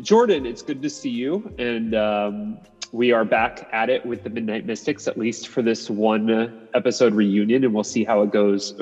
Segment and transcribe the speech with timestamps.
[0.00, 1.52] Jordan, it's good to see you.
[1.58, 2.58] And um,
[2.92, 7.14] we are back at it with the Midnight Mystics, at least for this one episode
[7.14, 8.72] reunion, and we'll see how it goes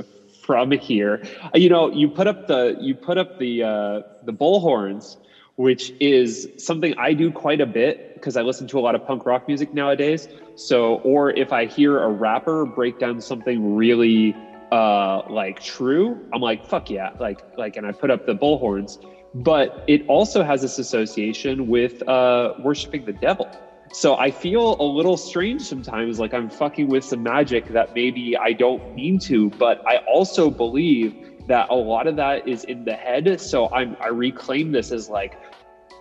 [0.43, 1.21] from here.
[1.55, 5.17] You know, you put up the you put up the uh, the bullhorns,
[5.57, 9.05] which is something I do quite a bit because I listen to a lot of
[9.07, 10.27] punk rock music nowadays.
[10.57, 14.35] So, or if I hear a rapper break down something really
[14.73, 18.99] uh, like true, I'm like, fuck yeah, like like, and I put up the bullhorns
[19.35, 23.49] but it also has this association with uh, worshiping the devil.
[23.93, 28.37] So I feel a little strange sometimes, like I'm fucking with some magic that maybe
[28.37, 31.15] I don't mean to, but I also believe
[31.47, 33.41] that a lot of that is in the head.
[33.41, 35.39] So I'm, I reclaim this as like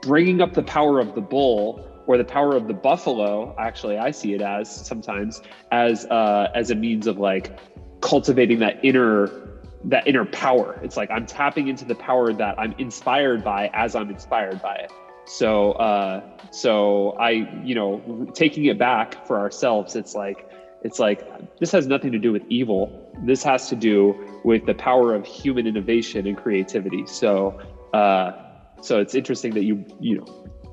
[0.02, 3.56] bringing up the power of the bull or the power of the buffalo.
[3.58, 7.58] Actually, I see it as sometimes as uh, as a means of like
[8.02, 9.28] cultivating that inner
[9.86, 10.80] that inner power.
[10.84, 14.76] It's like I'm tapping into the power that I'm inspired by as I'm inspired by
[14.76, 14.92] it.
[15.26, 20.50] So, uh, so I, you know, taking it back for ourselves, it's like,
[20.84, 21.28] it's like
[21.60, 23.12] this has nothing to do with evil.
[23.24, 24.16] This has to do
[24.46, 27.06] with the power of human innovation and creativity.
[27.08, 27.60] So,
[27.94, 28.32] uh,
[28.82, 30.26] so it's interesting that you, you know,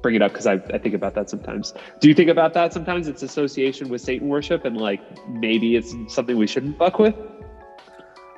[0.03, 1.73] bring it up because I, I think about that sometimes.
[1.99, 3.09] Do you think about that sometimes?
[3.09, 7.15] It's association with Satan worship and like maybe it's something we shouldn't fuck with.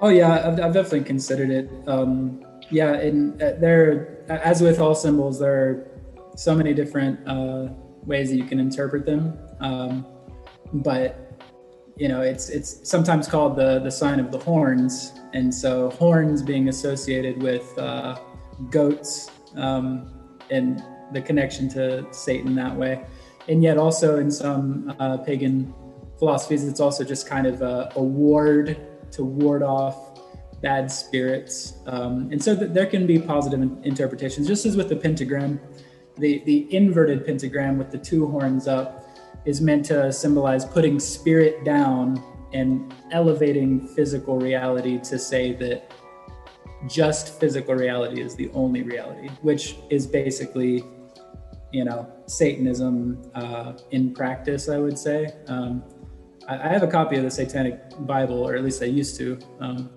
[0.00, 1.70] Oh yeah, I've, I've definitely considered it.
[1.88, 5.90] Um, yeah, and uh, there, as with all symbols, there are
[6.36, 7.68] so many different uh,
[8.04, 9.38] ways that you can interpret them.
[9.60, 10.06] Um,
[10.72, 11.22] but
[11.96, 16.42] you know, it's it's sometimes called the the sign of the horns, and so horns
[16.42, 18.18] being associated with uh,
[18.70, 20.12] goats um,
[20.50, 23.02] and the connection to Satan that way,
[23.48, 25.72] and yet also in some uh, pagan
[26.18, 28.76] philosophies, it's also just kind of a, a ward
[29.12, 30.20] to ward off
[30.62, 31.74] bad spirits.
[31.86, 35.60] Um, and so th- there can be positive in- interpretations, just as with the pentagram.
[36.16, 39.06] The, the inverted pentagram with the two horns up
[39.44, 45.92] is meant to symbolize putting spirit down and elevating physical reality to say that
[46.88, 50.84] just physical reality is the only reality, which is basically,
[51.72, 55.34] you know, Satanism uh, in practice, I would say.
[55.48, 55.84] Um,
[56.48, 59.90] I have a copy of the Satanic Bible, or at least I used to, um,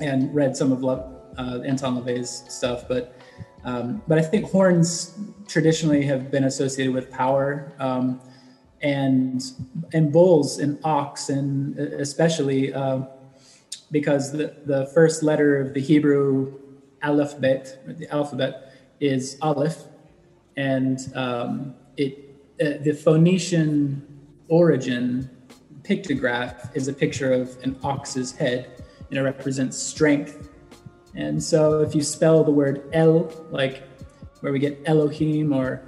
[0.00, 2.88] and read some of uh, Anton LaVey's stuff.
[2.88, 3.18] But
[3.64, 8.20] um, but I think horns traditionally have been associated with power, um,
[8.80, 9.42] and
[9.92, 13.02] and bulls and ox, and especially uh,
[13.90, 16.58] because the the first letter of the Hebrew
[17.02, 19.84] alphabet, the alphabet, is aleph,
[20.56, 24.02] and um, it uh, the Phoenician
[24.48, 25.35] origin
[25.86, 30.50] pictograph is a picture of an ox's head, and it represents strength.
[31.14, 33.84] And so if you spell the word El, like
[34.40, 35.82] where we get Elohim or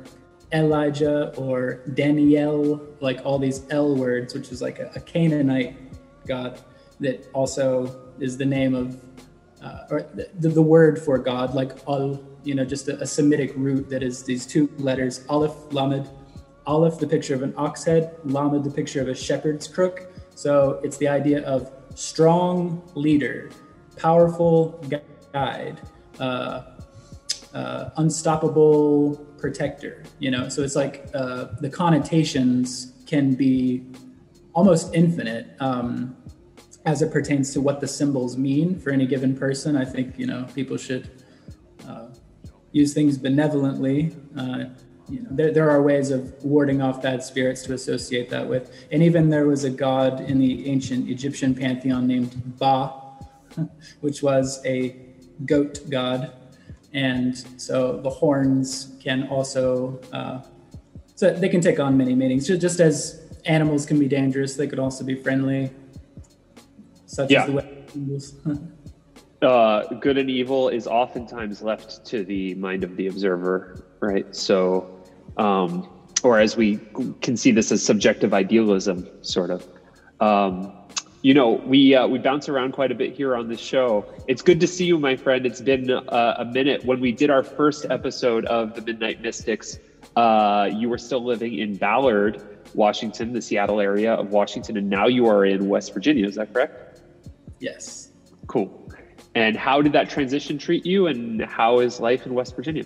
[0.52, 5.76] Elijah or Daniel, like all these L words, which is like a, a Canaanite
[6.26, 6.60] god
[7.00, 9.02] that also is the name of,
[9.62, 13.52] uh, or the, the, word for God, like Al, you know, just a, a Semitic
[13.56, 16.08] root that is these two letters, Aleph, Lamed,
[16.68, 20.12] Aleph, the picture of an ox head, Lamed, the picture of a shepherd's crook.
[20.34, 23.50] So it's the idea of strong leader,
[23.96, 24.78] powerful
[25.32, 25.80] guide,
[26.20, 26.62] uh,
[27.54, 30.02] uh, unstoppable protector.
[30.18, 33.86] You know, so it's like uh, the connotations can be
[34.52, 36.14] almost infinite um,
[36.84, 39.74] as it pertains to what the symbols mean for any given person.
[39.74, 41.08] I think you know people should
[41.88, 42.08] uh,
[42.72, 44.64] use things benevolently uh,
[45.08, 48.72] you know, there, there are ways of warding off bad spirits to associate that with.
[48.92, 52.92] And even there was a god in the ancient Egyptian pantheon named Ba,
[54.00, 54.96] which was a
[55.46, 56.32] goat god.
[56.92, 60.40] And so the horns can also, uh,
[61.14, 62.46] so they can take on many meanings.
[62.46, 65.70] Just as animals can be dangerous, they could also be friendly,
[67.06, 67.42] such yeah.
[67.42, 68.34] as the way animals.
[69.42, 74.34] uh, good and evil is oftentimes left to the mind of the observer, right?
[74.34, 74.97] So
[75.38, 75.88] um,
[76.22, 76.78] or as we
[77.20, 79.66] can see this as subjective idealism, sort of.
[80.20, 80.72] Um,
[81.22, 84.04] you know, we uh, we bounce around quite a bit here on this show.
[84.28, 85.46] It's good to see you, my friend.
[85.46, 86.84] It's been uh, a minute.
[86.84, 89.78] When we did our first episode of the Midnight Mystics,
[90.14, 95.06] uh, you were still living in Ballard, Washington, the Seattle area of Washington, and now
[95.06, 96.26] you are in West Virginia.
[96.26, 97.00] Is that correct?
[97.58, 98.12] Yes.
[98.46, 98.90] Cool.
[99.34, 101.08] And how did that transition treat you?
[101.08, 102.84] And how is life in West Virginia?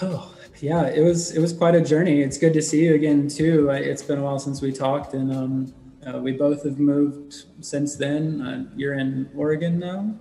[0.00, 2.20] Oh, yeah, it was it was quite a journey.
[2.20, 3.70] It's good to see you again too.
[3.70, 5.74] It's been a while since we talked, and um,
[6.06, 8.40] uh, we both have moved since then.
[8.40, 10.14] Uh, you're in Oregon now,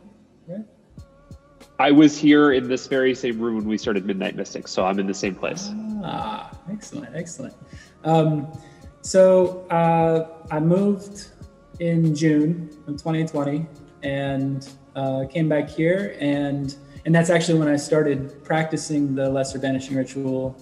[0.48, 0.66] right?
[1.80, 5.00] I was here in this very same room when we started Midnight Mystics, so I'm
[5.00, 5.72] in the same place.
[6.04, 7.54] Ah, excellent, excellent.
[8.04, 8.52] Um,
[9.02, 11.30] so uh, I moved
[11.80, 13.68] in June of 2020
[14.02, 16.76] and uh, came back here, and
[17.08, 20.56] and that's actually when I started practicing the Lesser Banishing Ritual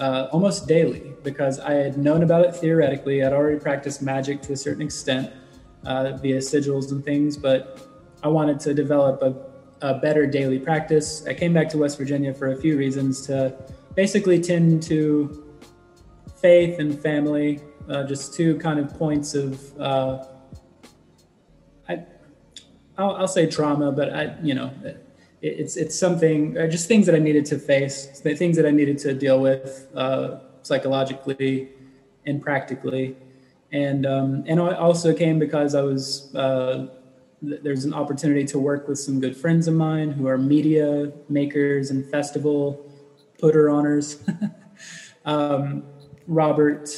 [0.00, 3.22] uh, almost daily because I had known about it theoretically.
[3.22, 5.32] I'd already practiced magic to a certain extent
[5.84, 7.86] uh, via sigils and things, but
[8.22, 9.54] I wanted to develop a
[9.84, 11.26] a better daily practice.
[11.26, 13.54] I came back to West Virginia for a few reasons to
[13.94, 15.44] basically tend to
[16.40, 17.60] faith and family,
[17.90, 20.24] uh, just two kind of points of, uh,
[21.86, 22.02] I,
[22.96, 24.72] I'll, I'll, say trauma, but I, you know,
[25.44, 28.70] it's it's something, uh, just things that I needed to face, the things that I
[28.70, 31.68] needed to deal with uh, psychologically
[32.24, 33.16] and practically,
[33.70, 36.86] and um, and I also came because I was uh,
[37.42, 41.90] there's an opportunity to work with some good friends of mine who are media makers
[41.90, 42.90] and festival
[43.38, 44.24] putter honors.
[45.26, 45.84] um,
[46.26, 46.88] Robert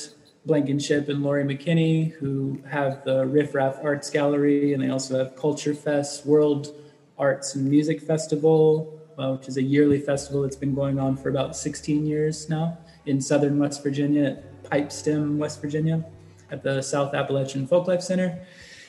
[0.45, 5.35] Blankenship and Laurie McKinney, who have the Riff Raff Arts Gallery, and they also have
[5.35, 6.73] Culture Fest, World
[7.19, 11.29] Arts and Music Festival, uh, which is a yearly festival that's been going on for
[11.29, 16.05] about 16 years now in southern West Virginia at Pipestem, West Virginia,
[16.51, 18.39] at the South Appalachian Folklife Center.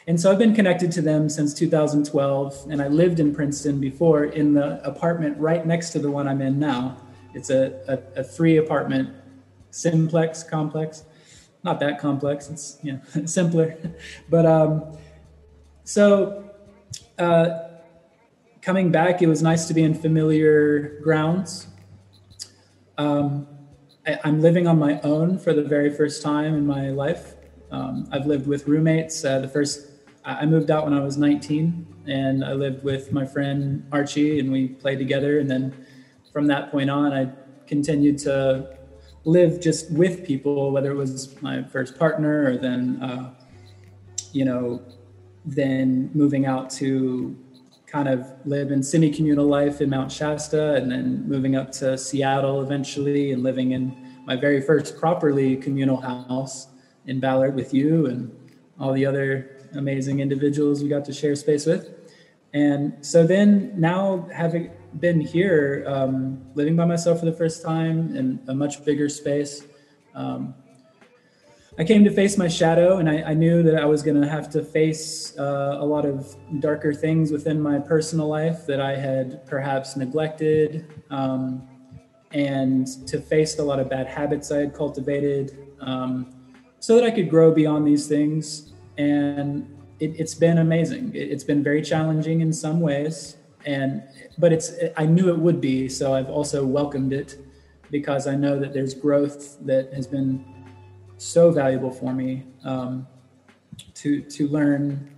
[0.07, 2.67] And so I've been connected to them since 2012.
[2.69, 6.41] And I lived in Princeton before in the apartment right next to the one I'm
[6.41, 6.97] in now.
[7.33, 9.09] It's a, a, a three apartment
[9.69, 11.03] simplex complex.
[11.63, 13.77] Not that complex, it's know, simpler.
[14.29, 14.97] But um,
[15.83, 16.51] so
[17.19, 17.66] uh,
[18.67, 21.67] coming back, it was nice to be in familiar grounds.
[22.97, 23.47] Um,
[24.05, 27.35] I, am living on my own for the very first time in my life.
[27.71, 29.23] Um, I've lived with roommates.
[29.23, 29.89] Uh, the first
[30.25, 34.51] I moved out when I was 19 and I lived with my friend Archie and
[34.51, 35.39] we played together.
[35.39, 35.85] And then
[36.33, 37.31] from that point on, I
[37.67, 38.77] continued to
[39.23, 43.33] live just with people, whether it was my first partner or then, uh,
[44.33, 44.81] you know,
[45.45, 47.33] then moving out to
[47.87, 51.97] kind of live in semi communal life in Mount Shasta and then moving up to
[51.97, 53.95] Seattle eventually and living in
[54.25, 56.67] my very first properly communal house
[57.05, 58.29] in Ballard with you and
[58.77, 61.89] all the other amazing individuals we got to share space with.
[62.53, 68.15] And so then now having been here, um, living by myself for the first time
[68.15, 69.65] in a much bigger space,
[70.13, 70.53] um,
[71.79, 74.27] I came to face my shadow, and I, I knew that I was going to
[74.27, 78.95] have to face uh, a lot of darker things within my personal life that I
[78.95, 81.67] had perhaps neglected, um,
[82.31, 86.33] and to face a lot of bad habits I had cultivated, um,
[86.79, 89.69] so that I could grow beyond these things and
[89.99, 91.13] it, has been amazing.
[91.13, 94.03] It, it's been very challenging in some ways, and
[94.37, 95.89] but it's I knew it would be.
[95.89, 97.35] So I've also welcomed it
[97.89, 100.43] because I know that there's growth that has been
[101.17, 103.07] so valuable for me um,
[103.95, 105.09] to to learn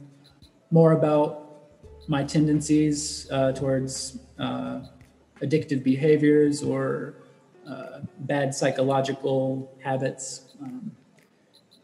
[0.72, 1.50] more about
[2.08, 4.82] my tendencies uh, towards uh,
[5.42, 7.16] addictive behaviors or
[7.68, 10.56] uh, bad psychological habits.
[10.62, 10.92] Um,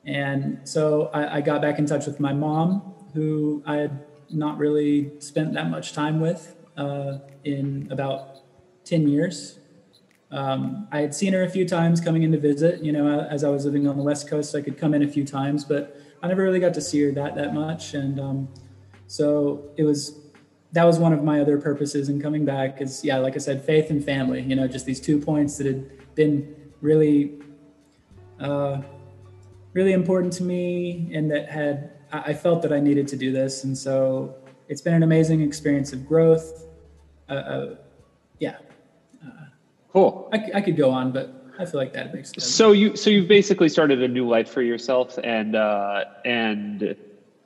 [0.04, 4.58] and so I, I, got back in touch with my mom, who I had not
[4.58, 8.40] really spent that much time with uh, in about
[8.86, 9.60] 10 years.
[10.36, 13.46] Um, I had seen her a few times coming in to visit, you know, as
[13.46, 15.98] I was living on the West Coast, I could come in a few times, but
[16.22, 17.94] I never really got to see her that, that much.
[17.94, 18.50] And um,
[19.08, 20.20] so it was,
[20.74, 23.64] that was one of my other purposes in coming back is, yeah, like I said,
[23.64, 27.40] faith and family, you know, just these two points that had been really,
[28.42, 28.82] uh,
[29.72, 33.64] really important to me and that had I felt that I needed to do this,
[33.64, 34.36] and so
[34.70, 36.66] it's been an amazing experience of growth.
[37.28, 37.76] Uh, uh,
[38.40, 38.58] yeah.
[39.96, 40.30] Cool.
[40.34, 42.46] I, I, could go on, but I feel like that makes sense.
[42.46, 46.98] So you so you've basically started a new life for yourself, and uh, and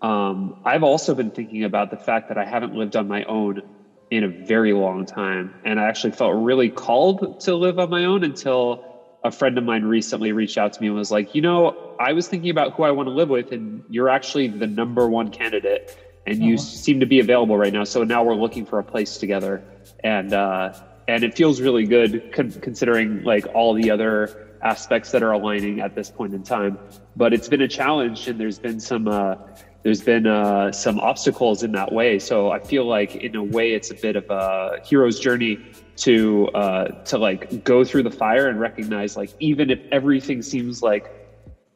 [0.01, 3.61] um, I've also been thinking about the fact that I haven't lived on my own
[4.09, 8.05] in a very long time, and I actually felt really called to live on my
[8.05, 8.83] own until
[9.23, 12.13] a friend of mine recently reached out to me and was like, you know, I
[12.13, 15.29] was thinking about who I want to live with, and you're actually the number one
[15.29, 16.57] candidate, and you oh.
[16.57, 17.83] seem to be available right now.
[17.83, 19.63] So now we're looking for a place together,
[20.03, 20.73] and uh,
[21.09, 25.79] and it feels really good con- considering like all the other aspects that are aligning
[25.79, 26.77] at this point in time.
[27.15, 29.07] But it's been a challenge, and there's been some.
[29.07, 29.35] Uh,
[29.81, 32.19] there's been uh, some obstacles in that way.
[32.19, 35.57] So I feel like in a way it's a bit of a hero's journey
[35.97, 40.83] to uh, to like go through the fire and recognize like even if everything seems
[40.83, 41.05] like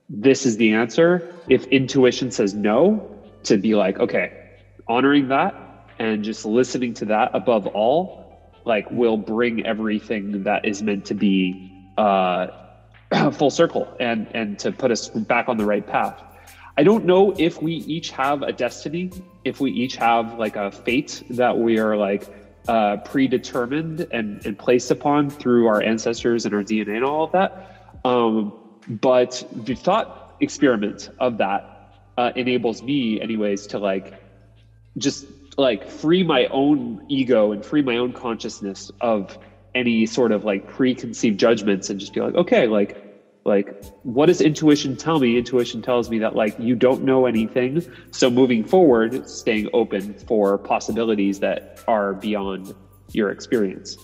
[0.10, 4.28] this is the answer, if intuition says no, to be like okay,
[4.88, 5.56] honoring that
[5.98, 8.23] and just listening to that above all
[8.66, 12.48] like will bring everything that is meant to be uh,
[13.32, 16.22] full circle and and to put us back on the right path.
[16.76, 19.12] I don't know if we each have a destiny,
[19.44, 22.28] if we each have like a fate that we are like
[22.68, 27.32] uh, predetermined and, and placed upon through our ancestors and our DNA and all of
[27.34, 27.92] that.
[28.06, 28.54] Um,
[28.88, 34.20] but the thought experiment of that uh, enables me, anyways, to like
[34.98, 35.26] just
[35.58, 39.38] like free my own ego and free my own consciousness of
[39.76, 43.00] any sort of like preconceived judgments and just be like, okay, like
[43.46, 45.38] like what does intuition tell me?
[45.38, 47.84] Intuition tells me that like you don't know anything.
[48.12, 52.74] So moving forward staying open for possibilities that are beyond
[53.12, 53.98] your experience.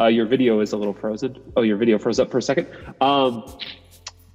[0.00, 1.36] Uh, your video is a little frozen.
[1.56, 2.68] Oh your video froze up for a second.
[3.00, 3.44] Um,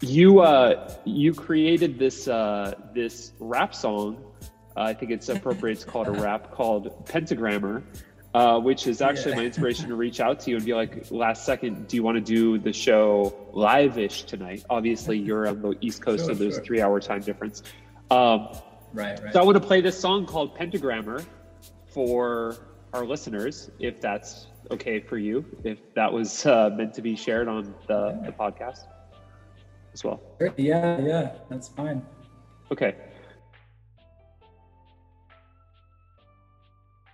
[0.01, 4.30] you uh, you created this uh, this rap song
[4.75, 7.83] i think it's appropriate it's called a rap called pentagrammer
[8.33, 9.37] uh, which is actually yeah.
[9.37, 12.15] my inspiration to reach out to you and be like, last second, do you want
[12.15, 14.63] to do the show live ish tonight?
[14.69, 16.61] Obviously, you're on the East Coast, sure, so there's sure.
[16.61, 17.63] a three hour time difference.
[18.09, 18.47] Um,
[18.93, 19.33] right, right.
[19.33, 21.25] So I want to play this song called Pentagrammer
[21.87, 22.55] for
[22.93, 27.49] our listeners, if that's okay for you, if that was uh, meant to be shared
[27.49, 28.27] on the, yeah.
[28.27, 28.85] the podcast
[29.93, 30.21] as well.
[30.55, 32.05] Yeah, yeah, that's fine.
[32.71, 32.95] Okay.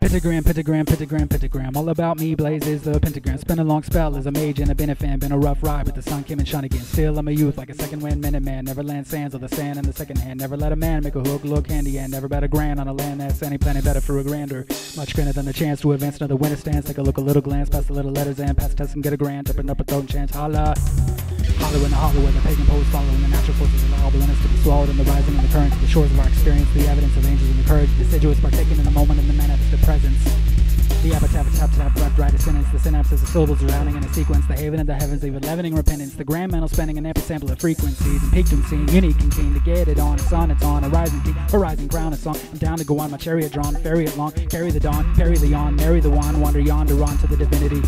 [0.08, 1.76] Pentagram, pentagram, pentagram, pentagram.
[1.76, 3.38] All about me blazes the pentagram.
[3.40, 5.20] Spent a long spell as a mage and a been a fan.
[5.20, 6.80] Been a rough ride, but the sun came and shone again.
[6.80, 8.64] Still, I'm a youth like a second wind minute man.
[8.64, 10.40] Never land sands of the sand in the second hand.
[10.40, 12.88] Never let a man make a hook look handy and never bet a grand on
[12.88, 14.66] a land that's any planet better for a grander.
[14.96, 16.86] Much grander than the chance to advance another winter stance.
[16.86, 19.12] Take a look, a little glance, past the little letters and pass test and get
[19.12, 19.50] a grant.
[19.50, 20.32] Open up a throat and chance.
[20.34, 20.74] Holla.
[21.67, 24.41] Hollow in the hollow where the pagan poets following the natural forces allowable in us
[24.41, 26.71] to be swallowed in the rising and the currents of the shores of our experience.
[26.71, 29.74] The evidence of angels and the courage, deciduous partaking in the moment and the manifest
[29.74, 30.15] of presence.
[31.04, 32.68] The epitaph, tap, tap, breath, right, a sentence.
[32.72, 34.48] The synapses of syllables surrounding in a sequence.
[34.48, 36.16] The haven of the heavens, even leavening repentance.
[36.16, 38.24] The grand mental spending an ample sample of frequencies.
[38.24, 40.16] And peaked and unique and keen to get it on.
[40.16, 40.84] It's on, it's on.
[40.84, 42.36] A rising peak, horizon crown, it's on.
[42.51, 44.32] I'm down to go on my chariot drawn, ferry it long.
[44.50, 46.42] Carry the dawn, parry the yawn, marry the wand.
[46.42, 47.82] Wander yonder on to the divinity.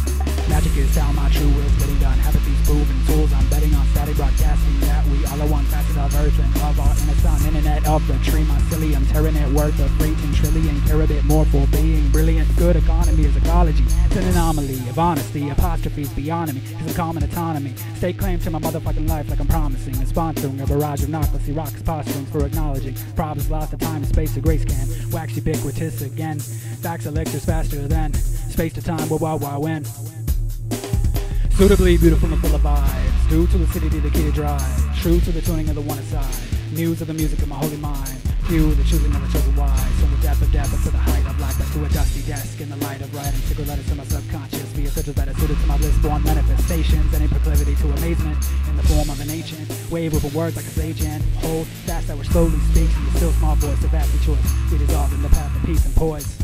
[0.48, 2.18] Magic is how my true will's getting done.
[2.20, 3.34] Habit these proven tools.
[3.34, 6.80] I'm betting on static broadcasting that we all are one facet of earth and of
[6.80, 9.12] our innocent internet of the tree mycelium.
[9.12, 10.80] tearing net worth of and trillion.
[10.82, 12.48] Care a bit more for being brilliant.
[12.56, 13.84] Good economy is ecology.
[13.84, 15.50] It's an anomaly of honesty.
[15.50, 16.62] Apostrophes beyond me.
[16.65, 17.74] It's a common autonomy.
[17.96, 19.96] Stake claim to my motherfucking life like I'm promising.
[19.96, 22.96] And sponsoring a barrage of narcolepsy rocks posturing for acknowledging.
[23.15, 24.88] Problems lost of time and space to grace can.
[25.12, 26.39] Wax ubiquitous again.
[26.39, 29.08] Facts electors faster than space to time.
[29.10, 29.86] Wow, wow, wow, when.
[31.60, 33.30] Suitably beautiful and full of vibes.
[33.30, 34.96] Due to the city to drive.
[34.96, 36.32] True to the tuning of the one aside.
[36.72, 38.16] News of the music of my holy mind.
[38.48, 40.00] Few the choosing of the chosen wise.
[40.00, 42.70] From the depth of depth to the height of life, to a dusty desk in
[42.70, 43.42] the light of writing.
[43.44, 47.13] Secret letters to my subconscious via such as that suited to my bliss-born manifestations.
[47.13, 48.39] Any proclivity to amazement
[48.70, 51.68] in the form of an ancient wave of a word like a sage and hold
[51.84, 54.48] fast that which slowly speaks in the still small voice of vast choice.
[54.72, 56.38] We dissolve in the path of peace and poise.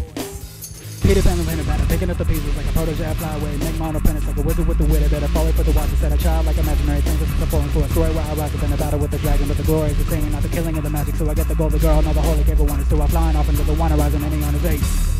[1.02, 3.78] Peter Pan and Peter Pan, picking up the pieces like a protege fly away, make
[3.78, 5.04] my own like a wizard with the wit.
[5.04, 7.20] I better follow for the watch instead of child like imaginary things.
[7.20, 9.12] This is a falling for a story where I rise up in a battle with
[9.12, 11.16] the dragon, but the glory is the same, not the killing of the magic.
[11.16, 13.50] So I get the golden girl, now the holy cable one is still flying off
[13.50, 15.16] into the one horizon, ending on his ace.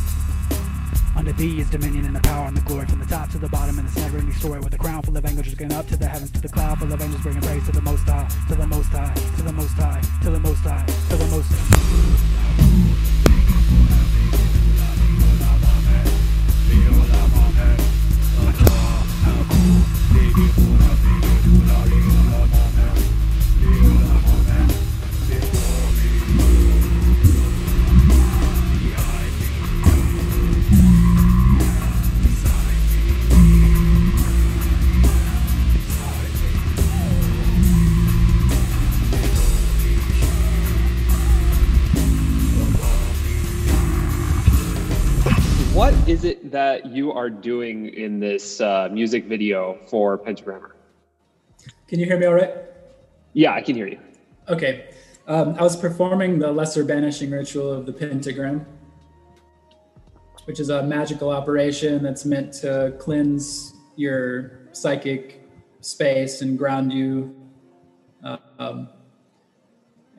[1.16, 3.48] Under thee is dominion and the power and the glory from the top to the
[3.50, 5.88] bottom in this never ending story with a crown full of angels just going up
[5.88, 8.28] to the heavens to the cloud full of angels bringing praise to the most high,
[8.50, 11.52] to the most high, to the most high, to the most high, to the most
[11.52, 13.25] high.
[47.16, 50.76] Are doing in this uh, music video for Pentagrammer?
[51.88, 52.54] Can you hear me all right?
[53.34, 54.00] Yeah, I can hear you.
[54.50, 54.90] Okay.
[55.28, 58.66] Um, I was performing the lesser banishing ritual of the pentagram,
[60.44, 65.42] which is a magical operation that's meant to cleanse your psychic
[65.82, 67.36] space and ground you,
[68.24, 68.90] uh, um,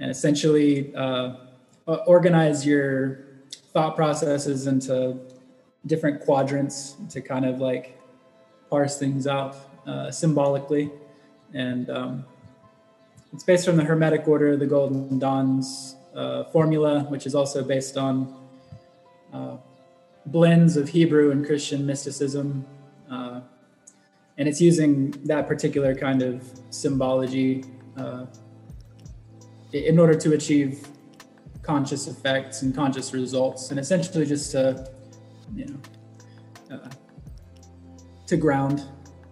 [0.00, 1.34] and essentially uh,
[2.06, 3.26] organize your
[3.72, 5.18] thought processes into
[5.86, 8.00] different quadrants to kind of like
[8.70, 10.90] parse things out uh, symbolically.
[11.54, 12.24] And um,
[13.32, 17.96] it's based on the Hermetic Order the Golden Dawn's uh, formula, which is also based
[17.96, 18.34] on
[19.32, 19.56] uh,
[20.26, 22.66] blends of Hebrew and Christian mysticism
[24.38, 27.64] and it's using that particular kind of symbology
[27.96, 28.26] uh,
[29.72, 30.88] in order to achieve
[31.62, 34.88] conscious effects and conscious results, and essentially just to,
[35.54, 36.88] you know, uh,
[38.26, 38.84] to ground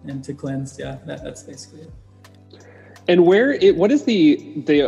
[0.05, 0.77] and to cleanse.
[0.79, 1.91] Yeah, that, that's basically it.
[3.07, 4.87] And where it, what is the the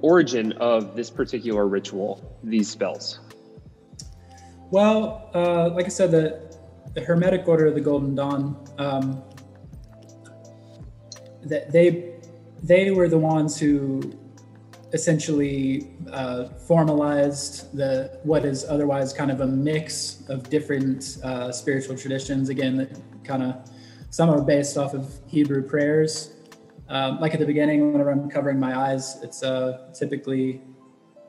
[0.00, 2.38] origin of this particular ritual?
[2.42, 3.20] These spells.
[4.70, 6.48] Well, uh, like I said, the
[6.94, 9.22] the Hermetic Order of the Golden Dawn, um,
[11.44, 12.14] that they
[12.62, 14.00] they were the ones who
[14.92, 21.96] essentially uh, formalized the what is otherwise kind of a mix of different uh, spiritual
[21.96, 22.48] traditions.
[22.48, 22.88] Again,
[23.24, 23.70] kind of
[24.10, 26.34] some are based off of Hebrew prayers.
[26.88, 30.62] Um, like at the beginning, whenever I'm covering my eyes, it's uh, typically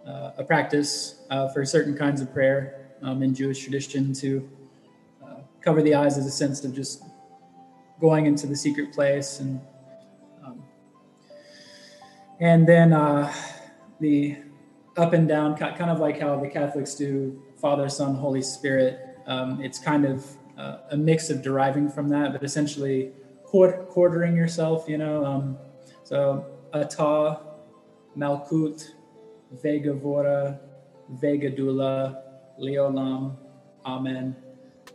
[0.07, 4.49] uh, a practice uh, for certain kinds of prayer um, in Jewish tradition to
[5.23, 7.03] uh, cover the eyes as a sense of just
[7.99, 9.59] going into the secret place and
[10.45, 10.63] um,
[12.39, 13.31] and then uh,
[13.99, 14.37] the
[14.99, 18.99] up and down, kind of like how the Catholics do Father, Son, Holy Spirit.
[19.25, 20.25] Um, it's kind of
[20.57, 23.11] uh, a mix of deriving from that, but essentially
[23.43, 25.25] quartering yourself, you know.
[25.25, 25.57] Um,
[26.03, 27.39] so Ata,
[28.17, 28.91] Malkut,
[29.63, 30.59] Vega Vora,
[31.09, 32.23] Vega Dula,
[32.59, 33.35] Leolam,
[33.85, 34.35] Amen.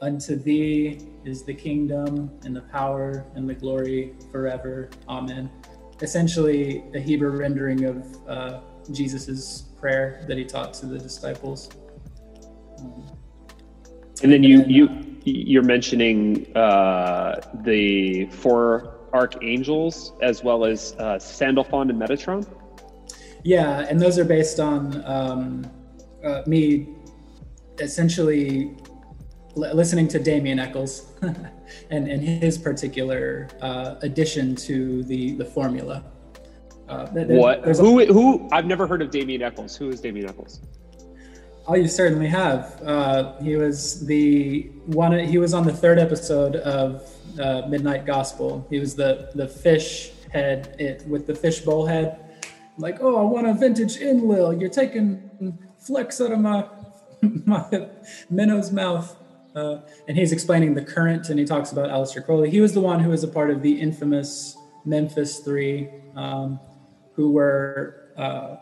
[0.02, 4.90] Unto thee is the kingdom and the power and the glory forever.
[5.08, 5.50] Amen.
[6.02, 8.60] Essentially, a Hebrew rendering of uh,
[8.92, 11.68] Jesus's prayer that he taught to the disciples.
[14.22, 14.84] And then you you
[15.24, 16.16] you're mentioning
[16.56, 18.64] uh, the four
[19.12, 22.46] archangels as well as uh, Sandalphon and Metatron.
[23.42, 25.70] Yeah, and those are based on um,
[26.24, 26.88] uh, me
[27.78, 28.74] essentially
[29.54, 31.12] listening to Damien Echols
[31.90, 36.13] and, and his particular uh, addition to the the formula.
[36.88, 37.64] Uh, there, what?
[37.64, 38.04] Who?
[38.06, 38.48] Who?
[38.52, 39.76] I've never heard of Damien Echols.
[39.76, 40.60] Who is Damien Echols?
[41.66, 42.82] Oh, you certainly have.
[42.82, 45.18] Uh, he was the one.
[45.18, 48.66] He was on the third episode of uh, Midnight Gospel.
[48.68, 52.20] He was the the fish head it, with the fish bowl head.
[52.76, 54.60] Like, oh, I want a vintage Enlil.
[54.60, 56.66] You're taking flecks out of my
[57.22, 57.88] my
[58.30, 59.16] minnow's mouth.
[59.54, 62.50] Uh, and he's explaining the current, and he talks about Aleister Crowley.
[62.50, 66.58] He was the one who was a part of the infamous Memphis Three, um,
[67.14, 68.56] who were uh,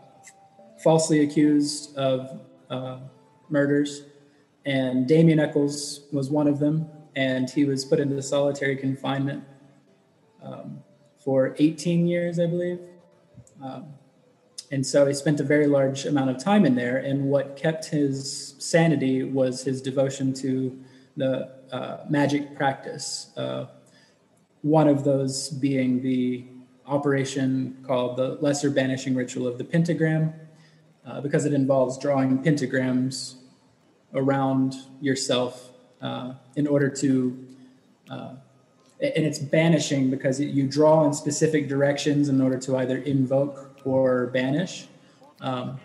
[0.83, 2.99] falsely accused of uh,
[3.49, 4.03] murders,
[4.65, 9.45] and Damien Echols was one of them, and he was put into solitary confinement
[10.43, 10.83] um,
[11.23, 12.81] for 18 years, I believe.
[13.63, 13.95] Um,
[14.71, 16.97] and so he spent a very large amount of time in there.
[16.97, 20.83] And what kept his sanity was his devotion to
[21.17, 23.31] the uh, magic practice.
[23.37, 23.67] Uh,
[24.63, 26.47] one of those being the
[26.87, 30.33] operation called the Lesser Banishing Ritual of the Pentagram,
[31.07, 33.37] uh, because it involves drawing pentagrams
[34.15, 37.47] around yourself uh, in order to,
[38.11, 38.35] uh,
[39.01, 44.27] and it's banishing because you draw in specific directions in order to either invoke or
[44.29, 44.87] banish.
[45.41, 45.81] Um,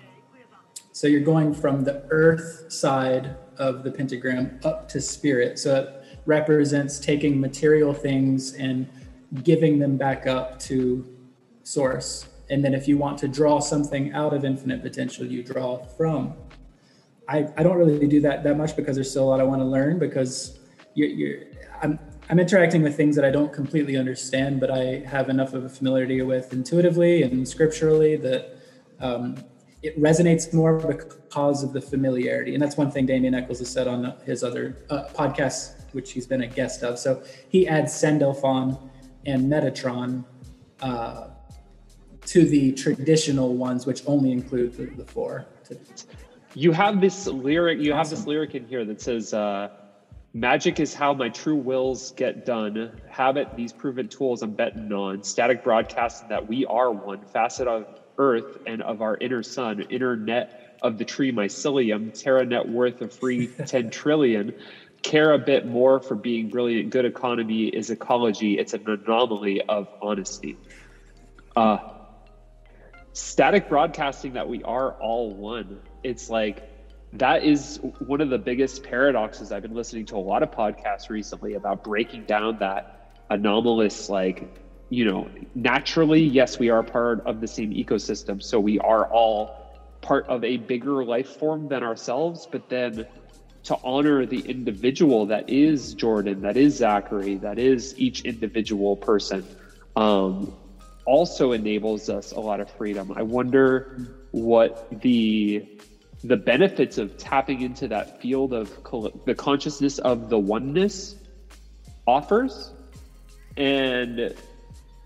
[0.92, 5.58] so you're going from the earth side of the pentagram up to spirit.
[5.60, 8.88] So it represents taking material things and
[9.44, 11.06] giving them back up to
[11.63, 12.28] source.
[12.50, 16.34] And then if you want to draw something out of infinite potential, you draw from.
[17.28, 19.62] I, I don't really do that that much because there's still a lot I want
[19.62, 20.60] to learn because
[20.94, 21.40] you're, you're
[21.82, 25.66] I'm, I'm interacting with things that I don't completely understand, but I have enough of
[25.66, 28.58] a familiarity with intuitively and scripturally that
[29.00, 29.38] um,
[29.84, 32.54] it resonates more because of the familiarity.
[32.54, 36.26] And that's one thing Damien Echols has said on his other uh, podcasts, which he's
[36.26, 36.98] been a guest of.
[36.98, 38.78] So he adds Sandalphon
[39.28, 40.24] and Metatron
[40.82, 41.28] uh,
[42.26, 45.46] to the traditional ones, which only include the, the four.
[46.56, 47.80] You have this lyric.
[47.80, 47.98] You awesome.
[47.98, 49.70] have this lyric in here that says, uh,
[50.34, 53.00] "Magic is how my true wills get done.
[53.10, 55.22] Habit, these proven tools I'm betting on.
[55.24, 57.86] Static broadcasting that we are one facet of
[58.18, 63.02] Earth and of our inner sun, inner net of the tree mycelium, Terra net worth
[63.02, 64.54] of free ten trillion."
[65.02, 66.90] Care a bit more for being brilliant.
[66.90, 68.58] Good economy is ecology.
[68.58, 70.58] It's an anomaly of honesty.
[71.56, 71.80] Uh,
[73.14, 75.80] static broadcasting that we are all one.
[76.04, 76.70] It's like
[77.14, 79.52] that is one of the biggest paradoxes.
[79.52, 84.48] I've been listening to a lot of podcasts recently about breaking down that anomalous, like,
[84.90, 88.42] you know, naturally, yes, we are part of the same ecosystem.
[88.42, 89.68] So we are all
[90.02, 92.48] part of a bigger life form than ourselves.
[92.50, 93.08] But then
[93.68, 99.46] to honor the individual that is Jordan, that is Zachary, that is each individual person,
[99.98, 100.54] um,
[101.06, 103.12] also enables us a lot of freedom.
[103.14, 105.68] I wonder what the
[106.24, 108.72] the benefits of tapping into that field of
[109.26, 111.16] the consciousness of the oneness
[112.08, 112.72] offers
[113.58, 114.34] and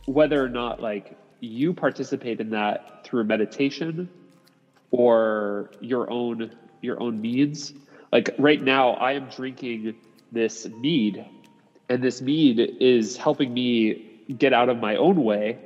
[0.05, 4.07] whether or not like you participate in that through meditation
[4.91, 7.73] or your own your own means
[8.11, 9.95] like right now i am drinking
[10.31, 11.25] this mead
[11.89, 15.59] and this mead is helping me get out of my own way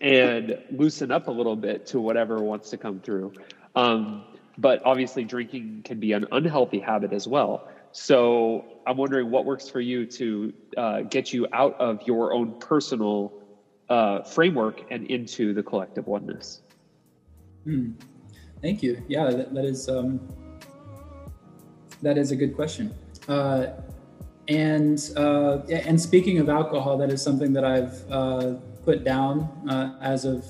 [0.00, 3.32] and loosen up a little bit to whatever wants to come through.
[3.74, 4.24] Um,
[4.58, 7.68] but obviously drinking can be an unhealthy habit as well.
[7.92, 12.58] So i'm wondering what works for you to uh, get you out of your own
[12.58, 13.32] personal
[13.88, 16.60] uh, framework and into the collective oneness.
[17.64, 17.92] Hmm.
[18.60, 19.02] thank you.
[19.08, 20.20] Yeah that, that is um,
[22.04, 22.94] that is a good question
[23.28, 23.66] uh,
[24.48, 29.96] and uh, and speaking of alcohol that is something that i've uh, put down uh,
[30.00, 30.44] as of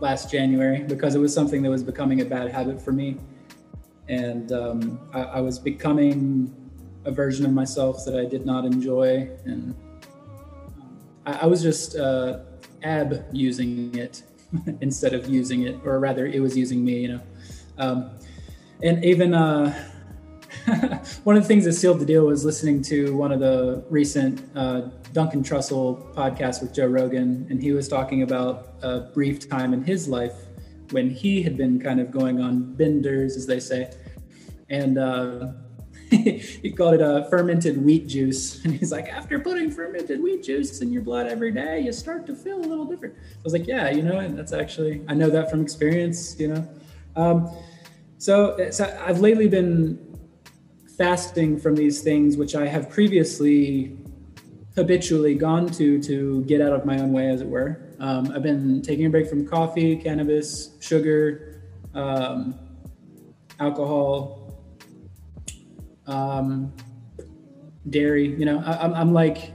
[0.00, 3.16] last January because it was something that was becoming a bad habit for me.
[4.08, 6.54] And um, I, I, was becoming
[7.04, 9.28] a version of myself that I did not enjoy.
[9.44, 10.00] And um,
[11.26, 12.40] I, I, was just uh,
[12.82, 14.22] ab using it
[14.80, 17.20] instead of using it, or rather, it was using me, you know.
[17.76, 18.10] Um,
[18.82, 19.90] and even uh,
[21.24, 24.44] one of the things that sealed the deal was listening to one of the recent
[24.54, 29.72] uh, Duncan Trussell podcasts with Joe Rogan, and he was talking about a brief time
[29.72, 30.34] in his life
[30.90, 33.90] when he had been kind of going on benders, as they say,
[34.68, 35.52] and uh,
[36.10, 38.60] he called it a fermented wheat juice.
[38.64, 42.26] And he's like, after putting fermented wheat juice in your blood every day, you start
[42.26, 43.14] to feel a little different.
[43.16, 46.48] I was like, yeah, you know, and that's actually I know that from experience, you
[46.48, 46.68] know.
[47.16, 47.50] Um,
[48.18, 50.07] so, so I've lately been
[50.98, 53.96] fasting from these things, which I have previously
[54.74, 57.80] habitually gone to to get out of my own way, as it were.
[58.00, 61.62] Um, I've been taking a break from coffee, cannabis, sugar,
[61.94, 62.58] um,
[63.58, 64.60] alcohol,
[66.06, 66.72] um,
[67.90, 68.28] dairy.
[68.36, 69.52] You know, I, am like,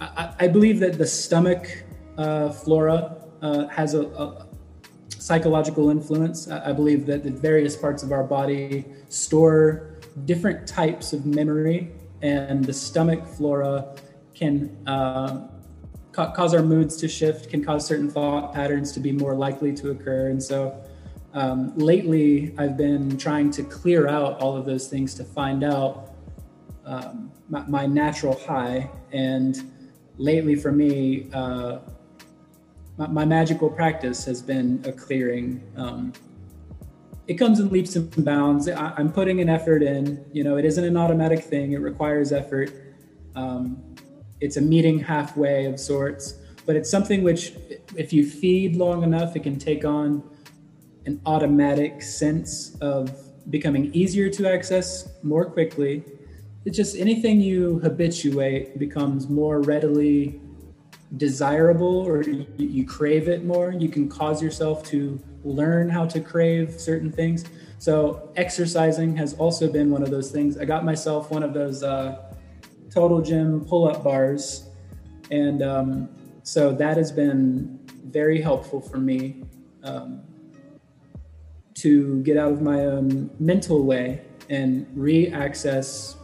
[0.00, 1.84] I, I, believe that the stomach
[2.16, 4.46] uh, flora uh, has a, a,
[5.08, 6.48] psychological influence.
[6.48, 11.92] I, I believe that the various parts of our body store different types of memory,
[12.22, 13.94] and the stomach flora
[14.34, 15.48] can uh,
[16.12, 19.72] ca- cause our moods to shift, can cause certain thought patterns to be more likely
[19.74, 20.28] to occur.
[20.28, 20.80] And so
[21.34, 26.14] um, lately, I've been trying to clear out all of those things to find out
[26.84, 28.90] um, my, my, natural high.
[29.12, 29.70] And
[30.16, 31.80] lately, for me, uh,
[32.96, 35.62] my, my, magical practice has been a clearing.
[35.76, 36.14] Um,
[37.28, 38.68] it comes in leaps and bounds.
[38.68, 40.24] I, am putting an effort in.
[40.32, 41.72] You know, it isn't an automatic thing.
[41.72, 42.72] It requires effort.
[43.36, 43.82] Um,
[44.40, 47.52] it's a meeting halfway of sorts, but it's something which,
[47.94, 50.22] if you feed long enough, it can take on
[51.04, 53.14] an automatic sense of
[53.50, 56.04] becoming easier to access more quickly.
[56.64, 60.40] It's just anything you habituate becomes more readily
[61.16, 63.70] desirable or you, you crave it more.
[63.72, 67.44] You can cause yourself to learn how to crave certain things.
[67.78, 70.58] So exercising has also been one of those things.
[70.58, 72.32] I got myself one of those uh,
[72.90, 74.68] total gym pull-up bars
[75.30, 76.08] and um,
[76.42, 79.44] so that has been very helpful for me
[79.82, 80.22] um,
[81.74, 86.16] to get out of my own mental way and re-access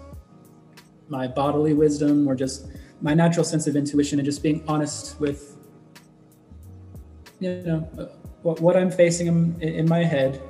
[1.09, 2.69] my bodily wisdom or just
[3.03, 5.57] my natural sense of intuition and just being honest with
[7.39, 8.09] you know
[8.45, 10.41] what, what i'm facing in, in my head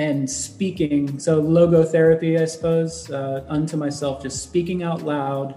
[0.00, 1.18] and speaking.
[1.18, 5.54] So logotherapy, I suppose, uh, unto myself, just speaking out loud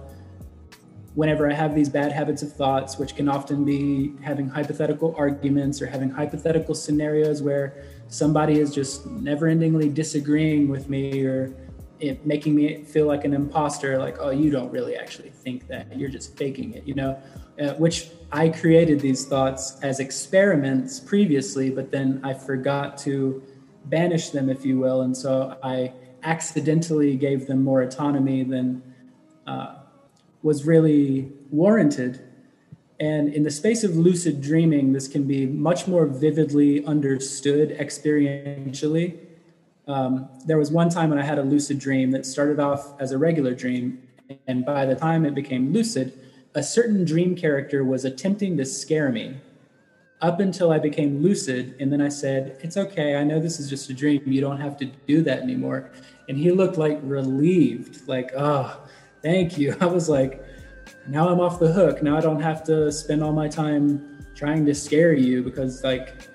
[1.16, 5.82] whenever I have these bad habits of thoughts, which can often be having hypothetical arguments
[5.82, 11.56] or having hypothetical scenarios where somebody is just never-endingly disagreeing with me or
[12.00, 15.98] it making me feel like an imposter like oh you don't really actually think that
[15.98, 17.18] you're just faking it you know
[17.62, 23.42] uh, which i created these thoughts as experiments previously but then i forgot to
[23.86, 25.02] banish them, if you will.
[25.02, 25.94] And so I
[26.24, 28.82] accidentally gave them more autonomy than
[29.46, 29.76] uh,
[30.42, 32.22] was really warranted.
[33.00, 39.18] And in the space of lucid dreaming, this can be much more vividly understood experientially.
[39.88, 43.12] Um, there was one time when I had a lucid dream that started off as
[43.12, 44.02] a regular dream.
[44.48, 46.18] And by the time it became lucid,
[46.56, 49.38] a certain dream character was attempting to scare me
[50.22, 51.76] up until I became lucid.
[51.80, 53.16] And then I said, It's okay.
[53.16, 54.22] I know this is just a dream.
[54.26, 55.92] You don't have to do that anymore.
[56.30, 58.82] And he looked like relieved, like, Oh,
[59.22, 59.76] thank you.
[59.82, 60.44] I was like,
[61.08, 62.02] Now I'm off the hook.
[62.02, 66.30] Now I don't have to spend all my time trying to scare you because, like,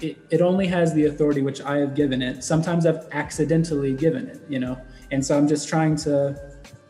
[0.00, 2.44] it, it only has the authority which I have given it.
[2.44, 4.80] Sometimes I've accidentally given it, you know?
[5.10, 6.40] And so I'm just trying to,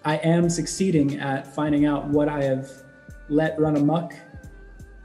[0.04, 2.70] I am succeeding at finding out what I have
[3.28, 4.14] let run amok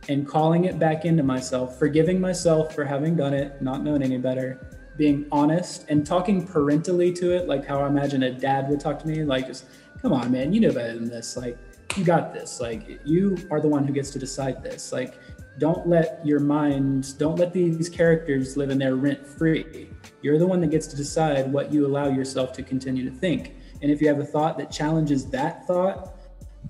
[0.09, 4.17] and calling it back into myself, forgiving myself for having done it, not knowing any
[4.17, 4.59] better,
[4.97, 8.99] being honest and talking parentally to it, like how I imagine a dad would talk
[8.99, 9.65] to me, like just,
[10.01, 11.35] come on, man, you know better than this.
[11.35, 11.57] Like,
[11.97, 12.59] you got this.
[12.59, 14.91] Like, you are the one who gets to decide this.
[14.91, 15.19] Like,
[15.57, 19.89] don't let your mind, don't let these characters live in there rent free.
[20.21, 23.55] You're the one that gets to decide what you allow yourself to continue to think.
[23.83, 26.15] And if you have a thought that challenges that thought,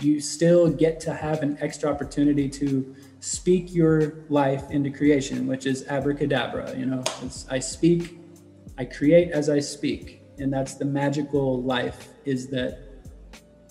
[0.01, 5.65] you still get to have an extra opportunity to speak your life into creation, which
[5.65, 6.75] is abracadabra.
[6.77, 8.17] You know, it's, I speak,
[8.77, 10.21] I create as I speak.
[10.39, 12.79] And that's the magical life is that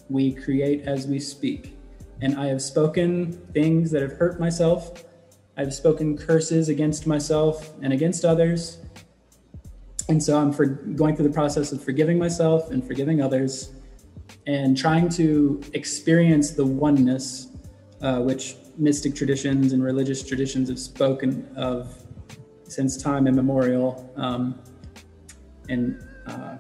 [0.08, 1.76] we create as we speak
[2.22, 5.04] and I have spoken things that have hurt myself.
[5.56, 8.78] I've spoken curses against myself and against others.
[10.12, 13.72] And so I'm for going through the process of forgiving myself and forgiving others
[14.46, 17.48] and trying to experience the oneness,
[18.02, 21.96] uh, which mystic traditions and religious traditions have spoken of
[22.64, 24.12] since time immemorial.
[24.16, 24.60] Um,
[25.70, 26.58] and uh,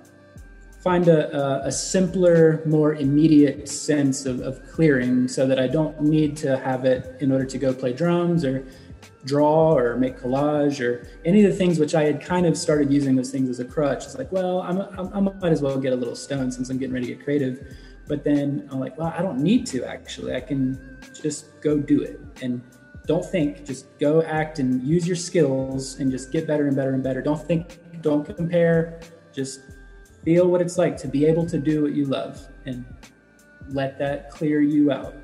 [0.82, 6.38] find a, a, simpler, more immediate sense of, of clearing so that I don't need
[6.38, 8.66] to have it in order to go play drums or
[9.24, 12.92] draw or make collage or any of the things which I had kind of started
[12.92, 14.04] using those things as a crutch.
[14.04, 16.78] It's like, well, I'm, I'm, i might as well get a little stone since I'm
[16.78, 17.76] getting ready to get creative.
[18.08, 20.34] But then I'm like, well, I don't need to actually.
[20.34, 22.62] I can just go do it and
[23.06, 26.94] don't think, just go act and use your skills and just get better and better
[26.94, 27.20] and better.
[27.20, 29.00] Don't think, don't compare,
[29.32, 29.60] just
[30.24, 32.84] feel what it's like to be able to do what you love and
[33.68, 35.14] let that clear you out.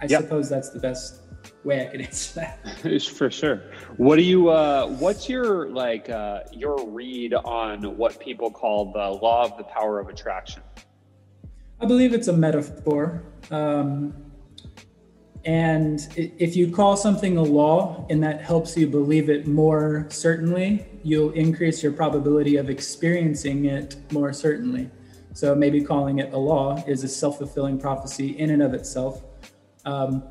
[0.00, 0.22] I yep.
[0.22, 1.19] suppose that's the best
[1.64, 3.02] way I could answer that.
[3.16, 3.62] For sure.
[3.96, 4.48] What do you?
[4.48, 9.64] Uh, what's your like uh, your read on what people call the law of the
[9.64, 10.62] power of attraction?
[11.80, 13.22] I believe it's a metaphor.
[13.50, 14.14] Um,
[15.46, 20.84] and if you call something a law and that helps you believe it more certainly,
[21.02, 24.90] you'll increase your probability of experiencing it more certainly.
[25.32, 29.22] So maybe calling it a law is a self-fulfilling prophecy in and of itself.
[29.86, 30.24] Um,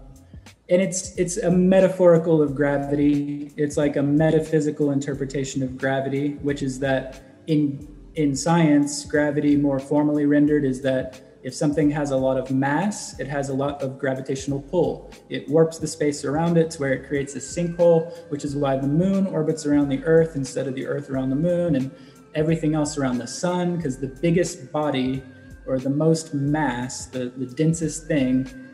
[0.69, 3.51] and it's it's a metaphorical of gravity.
[3.57, 9.79] It's like a metaphysical interpretation of gravity, which is that in in science, gravity more
[9.79, 13.81] formally rendered is that if something has a lot of mass, it has a lot
[13.81, 15.09] of gravitational pull.
[15.29, 18.75] It warps the space around it to where it creates a sinkhole, which is why
[18.77, 21.91] the moon orbits around the Earth instead of the Earth around the moon, and
[22.35, 25.23] everything else around the sun, because the biggest body
[25.65, 28.68] or the most mass, the, the densest thing,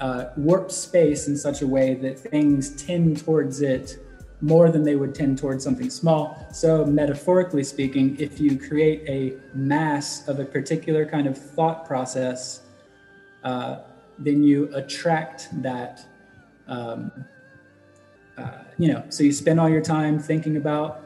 [0.00, 0.26] uh,
[0.68, 3.98] space in such a way that things tend towards it
[4.40, 6.46] more than they would tend towards something small.
[6.52, 12.62] So, metaphorically speaking, if you create a mass of a particular kind of thought process,
[13.42, 13.80] uh,
[14.18, 16.06] then you attract that.
[16.68, 17.10] Um,
[18.36, 21.02] uh, you know, so you spend all your time thinking about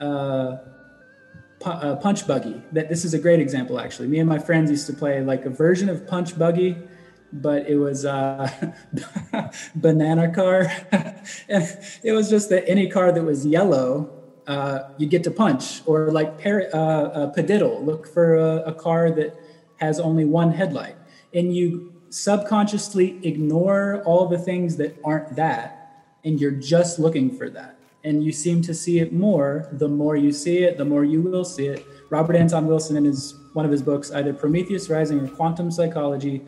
[0.00, 0.58] uh,
[1.58, 2.62] pu- uh, punch buggy.
[2.70, 4.06] That this is a great example, actually.
[4.06, 6.78] Me and my friends used to play like a version of punch buggy
[7.32, 8.50] but it was uh,
[9.32, 10.70] a banana car.
[11.48, 14.12] it was just that any car that was yellow,
[14.46, 17.84] uh, you get to punch, or like par- uh, padiddle.
[17.84, 19.38] Look for a, a car that
[19.76, 20.96] has only one headlight,
[21.34, 27.50] and you subconsciously ignore all the things that aren't that, and you're just looking for
[27.50, 27.78] that.
[28.04, 29.68] And you seem to see it more.
[29.72, 31.84] The more you see it, the more you will see it.
[32.08, 36.42] Robert Anton Wilson, in his one of his books, either Prometheus Rising or Quantum Psychology,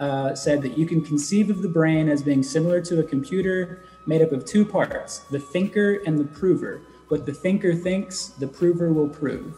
[0.00, 3.84] uh, said that you can conceive of the brain as being similar to a computer
[4.06, 6.82] made up of two parts the thinker and the prover.
[7.08, 9.54] What the thinker thinks, the prover will prove.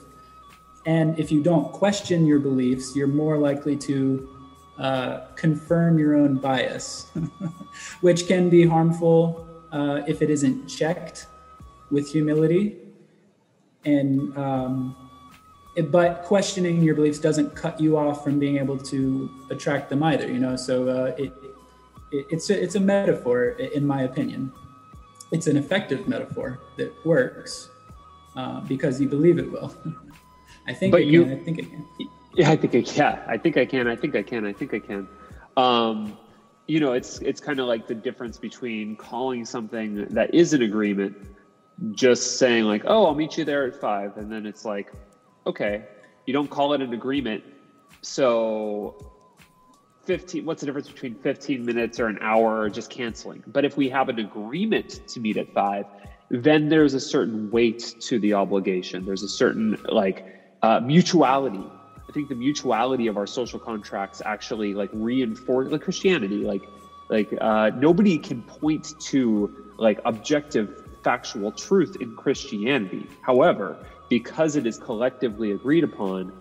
[0.85, 4.29] And if you don't question your beliefs, you're more likely to
[4.79, 7.11] uh, confirm your own bias,
[8.01, 11.27] which can be harmful uh, if it isn't checked
[11.91, 12.77] with humility.
[13.85, 15.06] And um,
[15.91, 20.27] but questioning your beliefs doesn't cut you off from being able to attract them either
[20.27, 21.33] you know so uh, it,
[22.13, 24.53] it, it's a, it's a metaphor in my opinion
[25.33, 27.71] it's an effective metaphor that works
[28.37, 29.75] uh, because you believe it will
[30.69, 31.33] i think but you can.
[31.33, 31.87] i think it can
[32.35, 34.73] yeah i think i yeah i think i can i think i can i think
[34.75, 35.07] i can
[35.57, 36.19] um,
[36.67, 40.63] you know, it's it's kind of like the difference between calling something that is an
[40.63, 41.17] agreement,
[41.93, 44.17] just saying like, "Oh, I'll meet you there at five.
[44.17, 44.93] and then it's like,
[45.47, 45.83] okay,
[46.27, 47.43] you don't call it an agreement,
[48.03, 48.95] so
[50.05, 53.43] 15 what's the difference between 15 minutes or an hour or just canceling?
[53.47, 55.85] But if we have an agreement to meet at 5
[56.31, 59.05] then there's a certain weight to the obligation.
[59.05, 60.25] There's a certain like
[60.63, 61.71] uh, mutuality.
[62.09, 66.63] I think the mutuality of our social contracts actually like reinforce like christianity like
[67.09, 70.69] like uh, nobody can point to like objective
[71.05, 73.09] factual truth in christianity.
[73.23, 73.77] However
[74.09, 76.33] because it is collectively agreed upon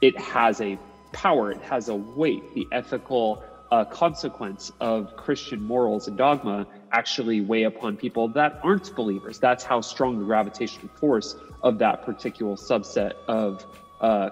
[0.00, 0.78] it has a
[1.12, 2.54] power, it has a weight.
[2.54, 8.94] The ethical uh, consequence of Christian morals and dogma actually weigh upon people that aren't
[8.94, 9.38] believers.
[9.38, 13.64] That's how strong the gravitational force of that particular subset of
[14.00, 14.30] uh,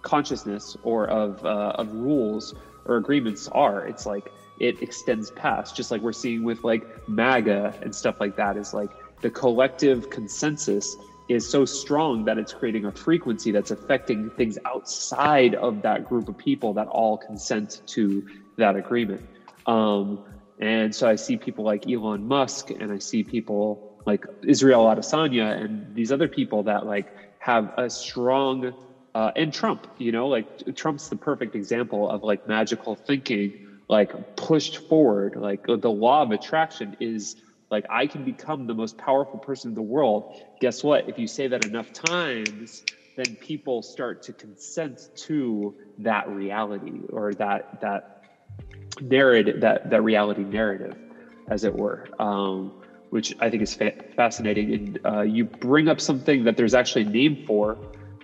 [0.00, 2.54] consciousness or of, uh, of rules
[2.86, 3.86] or agreements are.
[3.86, 8.36] It's like it extends past, just like we're seeing with like MAGA and stuff like
[8.36, 10.96] that, is like the collective consensus
[11.28, 16.28] is so strong that it's creating a frequency that's affecting things outside of that group
[16.28, 18.24] of people that all consent to
[18.56, 19.22] that agreement.
[19.66, 20.18] Um,
[20.58, 25.62] and so I see people like Elon Musk and I see people like Israel Adesanya
[25.62, 28.72] and these other people that like have a strong
[29.14, 33.54] uh, and Trump, you know, like Trump's the perfect example of like magical thinking,
[33.88, 35.36] like pushed forward.
[35.36, 37.36] Like the law of attraction is
[37.70, 40.24] like I can become the most powerful person in the world.
[40.62, 41.08] Guess what?
[41.08, 42.84] If you say that enough times,
[43.16, 48.04] then people start to consent to that reality or that that
[49.00, 50.94] narrative, that that reality narrative,
[51.48, 52.06] as it were.
[52.20, 52.70] Um,
[53.10, 54.72] which I think is fa- fascinating.
[54.72, 57.76] And uh, you bring up something that there's actually a name for,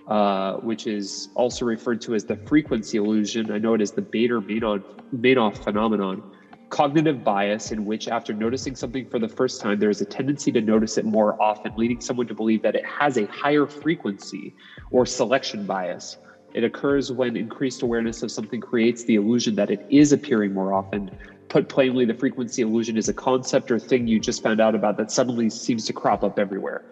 [0.07, 3.51] uh, which is also referred to as the frequency illusion.
[3.51, 6.23] I know it is the Baader-Meinhof phenomenon
[6.71, 10.53] cognitive bias in which after noticing something for the first time there is a tendency
[10.53, 14.55] to notice it more often leading someone to believe that it has a higher frequency
[14.91, 16.17] or selection bias.
[16.55, 20.73] It occurs when increased awareness of something creates the illusion that it is appearing more
[20.73, 21.11] often.
[21.49, 24.97] Put plainly the frequency illusion is a concept or thing you just found out about
[24.99, 26.85] that suddenly seems to crop up everywhere.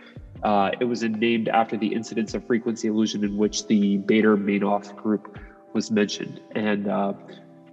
[0.42, 5.26] Uh, it was named after the incidence of frequency illusion in which the Baader-Meinhof group
[5.72, 6.40] was mentioned.
[6.54, 7.12] And uh,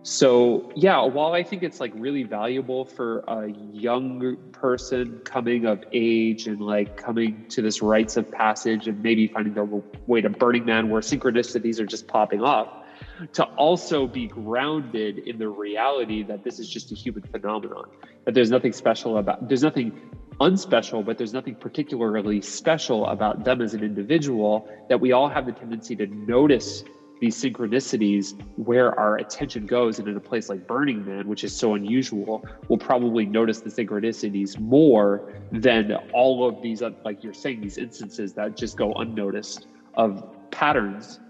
[0.03, 5.81] so yeah while i think it's like really valuable for a young person coming of
[5.93, 9.67] age and like coming to this rites of passage and maybe finding their
[10.05, 12.83] way to burning man where synchronicities are just popping off
[13.31, 17.85] to also be grounded in the reality that this is just a human phenomenon
[18.25, 19.97] that there's nothing special about there's nothing
[20.41, 25.45] unspecial but there's nothing particularly special about them as an individual that we all have
[25.45, 26.83] the tendency to notice
[27.23, 31.55] these synchronicities where our attention goes and in a place like burning man which is
[31.55, 37.61] so unusual we'll probably notice the synchronicities more than all of these like you're saying
[37.61, 41.21] these instances that just go unnoticed of patterns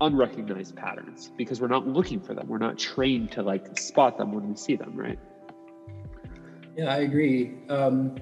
[0.00, 2.46] unrecognized patterns because we're not looking for them.
[2.48, 5.18] We're not trained to like spot them when we see them right?
[6.76, 7.54] Yeah i agree.
[7.68, 8.16] Um,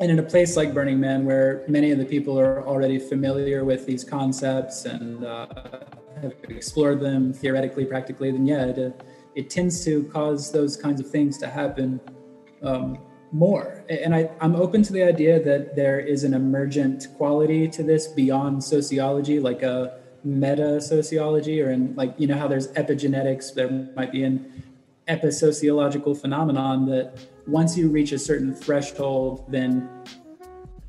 [0.00, 3.64] and in a place like burning man where many of the people are already familiar
[3.64, 5.46] with these concepts and uh,
[6.22, 11.00] have explored them theoretically, practically, then yeah, it, uh, it tends to cause those kinds
[11.00, 12.00] of things to happen
[12.62, 12.98] um,
[13.32, 13.84] more.
[13.88, 18.06] And I, I'm open to the idea that there is an emergent quality to this
[18.06, 23.70] beyond sociology, like a meta sociology, or in like, you know, how there's epigenetics, there
[23.94, 24.62] might be an
[25.08, 29.88] episociological phenomenon that once you reach a certain threshold, then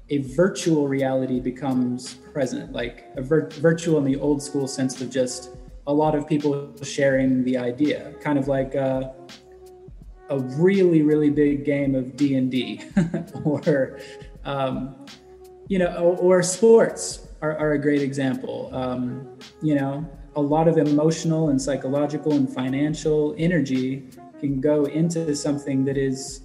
[0.10, 5.10] a virtual reality becomes present, like a vir- virtual in the old school sense of
[5.10, 9.12] just a lot of people sharing the idea, kind of like a,
[10.30, 12.84] a really, really big game of D and D,
[13.44, 14.00] or
[14.46, 14.96] um,
[15.68, 18.70] you know, or, or sports are, are, a great example.
[18.72, 19.28] Um,
[19.64, 25.84] you know, a lot of emotional and psychological and financial energy can go into something
[25.86, 26.42] that is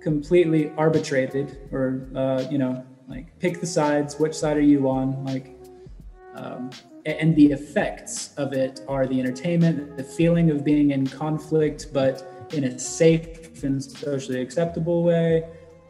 [0.00, 5.24] completely arbitrated or uh, you know like pick the sides which side are you on
[5.24, 5.56] like
[6.34, 6.70] um,
[7.04, 12.46] and the effects of it are the entertainment the feeling of being in conflict but
[12.52, 15.44] in a safe and socially acceptable way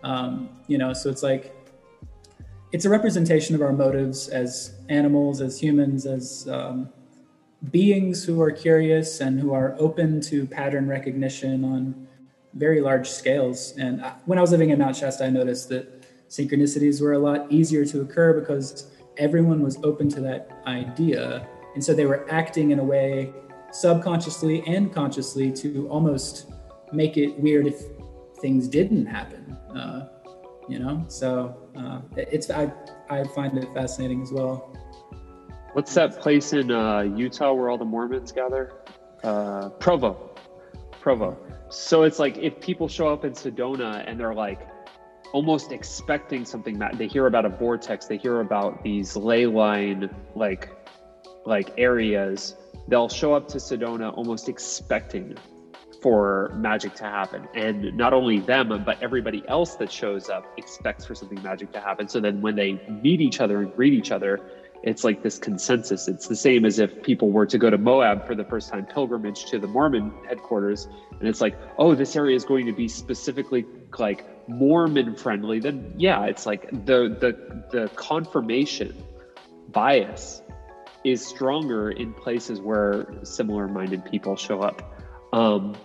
[0.04, 1.54] um, you know so it's like
[2.72, 6.88] it's a representation of our motives as animals as humans as um,
[7.70, 12.08] beings who are curious and who are open to pattern recognition on
[12.54, 13.74] very large scales.
[13.78, 16.01] And when I was living in Mount Shasta, I noticed that
[16.32, 21.46] synchronicities were a lot easier to occur because everyone was open to that idea.
[21.74, 23.34] And so they were acting in a way
[23.70, 26.50] subconsciously and consciously to almost
[26.90, 27.82] make it weird if
[28.40, 29.58] things didn't happen.
[29.76, 30.08] Uh,
[30.70, 32.72] you know, so uh, it's I
[33.10, 34.74] I find it fascinating as well.
[35.74, 38.72] What's that place in uh, Utah where all the Mormons gather?
[39.22, 40.30] Uh, Provo.
[41.00, 41.36] Provo.
[41.68, 44.71] So it's like if people show up in Sedona and they're like
[45.32, 50.10] almost expecting something that they hear about a vortex, they hear about these ley line
[50.34, 50.68] like
[51.44, 52.54] like areas,
[52.88, 55.36] they'll show up to Sedona almost expecting
[56.00, 57.48] for magic to happen.
[57.54, 61.80] And not only them, but everybody else that shows up expects for something magic to
[61.80, 62.08] happen.
[62.08, 64.40] So then when they meet each other and greet each other,
[64.82, 66.08] it's like this consensus.
[66.08, 68.84] It's the same as if people were to go to Moab for the first time
[68.84, 70.88] pilgrimage to the Mormon headquarters,
[71.20, 73.64] and it's like, oh, this area is going to be specifically
[73.98, 75.60] like Mormon friendly.
[75.60, 78.94] Then yeah, it's like the the the confirmation
[79.68, 80.42] bias
[81.04, 84.96] is stronger in places where similar minded people show up.
[85.32, 85.76] Um,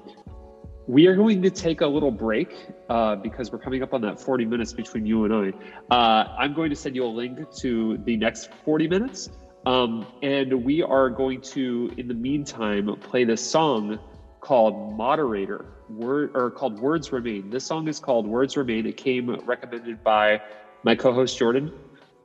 [0.87, 2.53] we are going to take a little break
[2.89, 5.93] uh, because we're coming up on that 40 minutes between you and I.
[5.93, 9.29] Uh, I'm going to send you a link to the next 40 minutes.
[9.65, 13.99] Um, and we are going to, in the meantime, play this song
[14.39, 17.49] called Moderator, word, or called Words Remain.
[17.49, 18.85] This song is called Words Remain.
[18.85, 20.41] It came recommended by
[20.83, 21.71] my co host Jordan,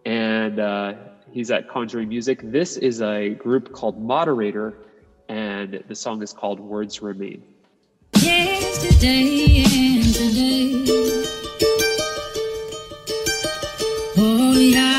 [0.04, 0.94] and uh,
[1.30, 2.40] he's at Conjuring Music.
[2.42, 4.74] This is a group called Moderator,
[5.28, 7.42] and the song is called Words Remain
[8.82, 10.84] yesterday and today.
[14.16, 14.91] Oh, yeah.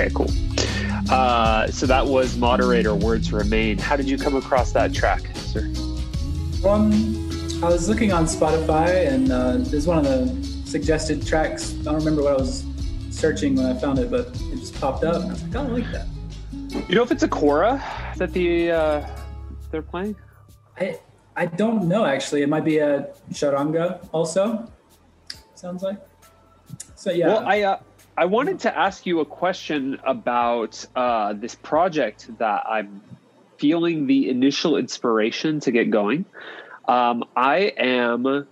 [0.00, 0.30] Okay, cool.
[1.10, 3.76] Uh, so that was Moderator Words Remain.
[3.76, 5.70] How did you come across that track, sir?
[6.66, 7.28] Um,
[7.62, 11.74] I was looking on Spotify and uh, there's one of the suggested tracks.
[11.80, 12.64] I don't remember what I was
[13.10, 15.16] searching when I found it, but it just popped up.
[15.16, 16.06] And I was like, oh, I like that.
[16.88, 17.82] You know if it's a kora
[18.16, 19.06] that the uh,
[19.70, 20.16] they're playing?
[20.78, 20.98] I
[21.36, 22.40] I don't know actually.
[22.40, 24.66] It might be a charanga also.
[25.54, 25.98] Sounds like.
[26.94, 27.26] So yeah.
[27.26, 27.80] Well, I uh,
[28.20, 33.00] I wanted to ask you a question about uh, this project that I'm
[33.56, 36.26] feeling the initial inspiration to get going.
[36.86, 38.46] Um, I am.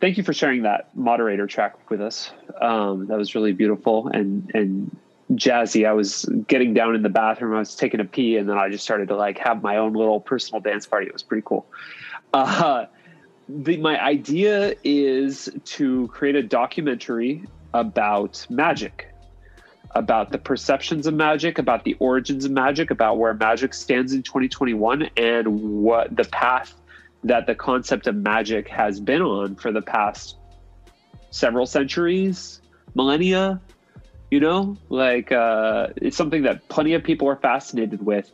[0.00, 2.32] Thank you for sharing that moderator track with us.
[2.60, 4.96] Um, that was really beautiful and and
[5.34, 5.86] jazzy.
[5.86, 7.54] I was getting down in the bathroom.
[7.54, 9.92] I was taking a pee, and then I just started to like have my own
[9.92, 11.06] little personal dance party.
[11.06, 11.64] It was pretty cool.
[12.34, 12.86] Uh,
[13.48, 17.44] the, my idea is to create a documentary
[17.80, 19.12] about magic,
[19.94, 24.22] about the perceptions of magic, about the origins of magic, about where magic stands in
[24.22, 26.74] 2021, and what the path
[27.24, 30.36] that the concept of magic has been on for the past
[31.30, 32.60] several centuries,
[32.94, 33.60] millennia,
[34.30, 34.76] you know?
[34.88, 38.30] Like uh, it's something that plenty of people are fascinated with.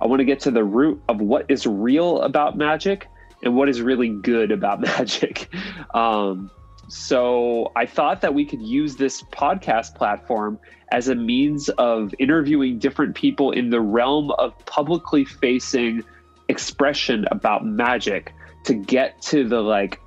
[0.00, 3.06] I want to get to the root of what is real about magic
[3.42, 5.48] and what is really good about magic.
[5.94, 6.50] Um,
[6.90, 10.58] so i thought that we could use this podcast platform
[10.92, 16.02] as a means of interviewing different people in the realm of publicly facing
[16.48, 18.34] expression about magic
[18.64, 20.00] to get to the like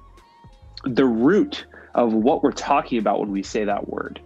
[0.86, 1.66] the root
[1.96, 4.20] of what we're talking about when we say that word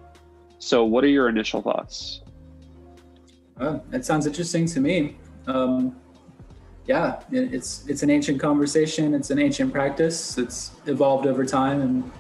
[0.59, 2.21] so, what are your initial thoughts?
[3.91, 5.17] It sounds interesting to me.
[5.45, 5.95] Um,
[6.85, 9.13] yeah, it's it's an ancient conversation.
[9.13, 10.37] It's an ancient practice.
[10.37, 12.11] It's evolved over time, and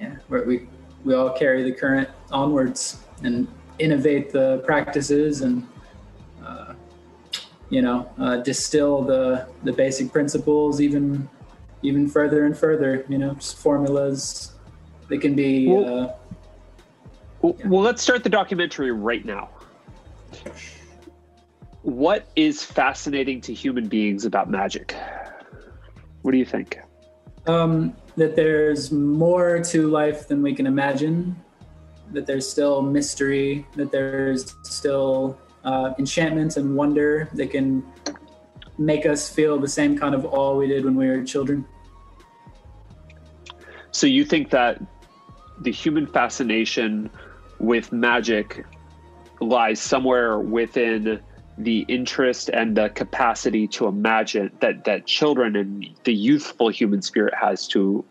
[0.00, 0.66] yeah, we
[1.04, 3.46] we all carry the current onwards and
[3.78, 5.66] innovate the practices and
[6.44, 6.74] uh,
[7.70, 11.28] you know uh, distill the the basic principles even
[11.82, 13.04] even further and further.
[13.08, 14.52] You know, formulas.
[15.08, 15.68] They can be.
[15.68, 16.12] Well, uh,
[17.42, 19.50] well, well, let's start the documentary right now.
[21.82, 24.96] What is fascinating to human beings about magic?
[26.22, 26.80] What do you think?
[27.46, 31.36] Um, that there's more to life than we can imagine,
[32.12, 37.84] that there's still mystery, that there's still uh, enchantment and wonder that can
[38.78, 41.64] make us feel the same kind of awe we did when we were children.
[43.90, 44.82] So you think that
[45.60, 47.10] the human fascination
[47.58, 48.66] with magic
[49.40, 51.20] lies somewhere within
[51.58, 57.34] the interest and the capacity to imagine that that children and the youthful human spirit
[57.34, 58.04] has to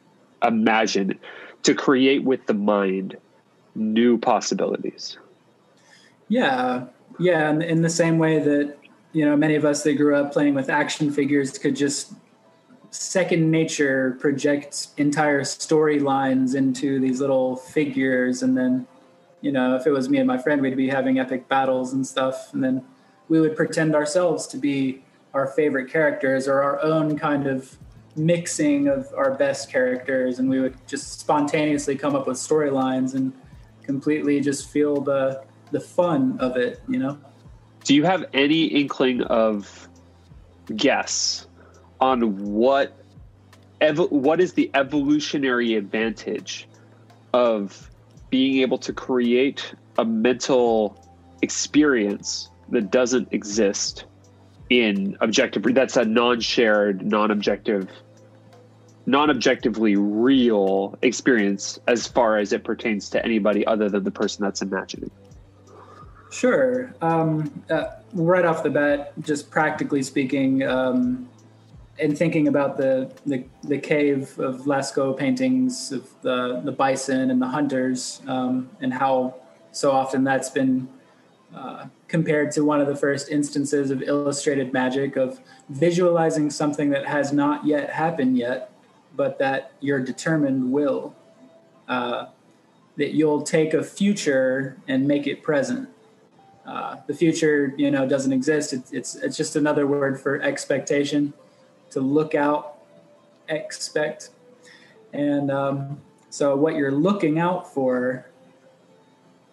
[0.43, 1.19] imagine
[1.63, 3.15] to create with the mind
[3.75, 5.17] new possibilities.
[6.27, 6.85] Yeah
[7.19, 8.77] yeah in, in the same way that
[9.13, 12.13] you know many of us that grew up playing with action figures could just
[12.89, 18.87] second nature project entire storylines into these little figures and then
[19.45, 22.05] you know, if it was me and my friend, we'd be having epic battles and
[22.05, 22.83] stuff, and then
[23.28, 25.03] we would pretend ourselves to be
[25.34, 27.78] our favorite characters or our own kind of
[28.15, 33.34] mixing of our best characters, and we would just spontaneously come up with storylines and
[33.84, 37.17] completely just feel the the fun of it, you know.
[37.84, 39.89] Do you have any inkling of
[40.76, 41.47] guess
[41.99, 42.97] on what
[43.82, 46.67] ev- what is the evolutionary advantage
[47.34, 47.89] of
[48.30, 50.97] being able to create a mental
[51.41, 54.05] experience that doesn't exist
[54.70, 57.88] in objective that's a non-shared non-objective
[59.05, 64.61] non-objectively real experience as far as it pertains to anybody other than the person that's
[64.61, 65.11] imagining.
[66.32, 66.93] Sure.
[67.01, 71.30] Um, uh, right off the bat just practically speaking um,
[71.99, 77.41] and thinking about the, the, the cave of Lascaux paintings of the the bison and
[77.41, 79.36] the hunters, um, and how
[79.72, 80.89] so often that's been
[81.55, 85.39] uh, compared to one of the first instances of illustrated magic of
[85.69, 88.71] visualizing something that has not yet happened yet,
[89.15, 91.15] but that you're determined will.
[91.87, 92.27] Uh,
[92.97, 95.89] that you'll take a future and make it present.
[96.65, 98.73] Uh, the future, you know, doesn't exist.
[98.73, 101.33] It's, it's it's just another word for expectation
[101.91, 102.77] to look out,
[103.49, 104.29] expect.
[105.13, 108.27] And um, so, what you're looking out for,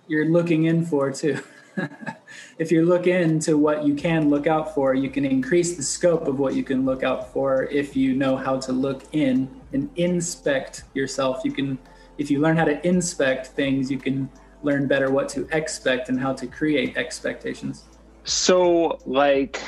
[0.07, 1.41] you're looking in for too.
[2.59, 6.29] if you look into what you can look out for, you can increase the scope
[6.29, 9.91] of what you can look out for if you know how to look in and
[9.97, 11.43] inspect yourself.
[11.45, 11.79] You can,
[12.19, 14.29] if you learn how to inspect things, you can
[14.63, 17.85] learn better what to expect and how to create expectations?
[18.25, 19.61] So, like,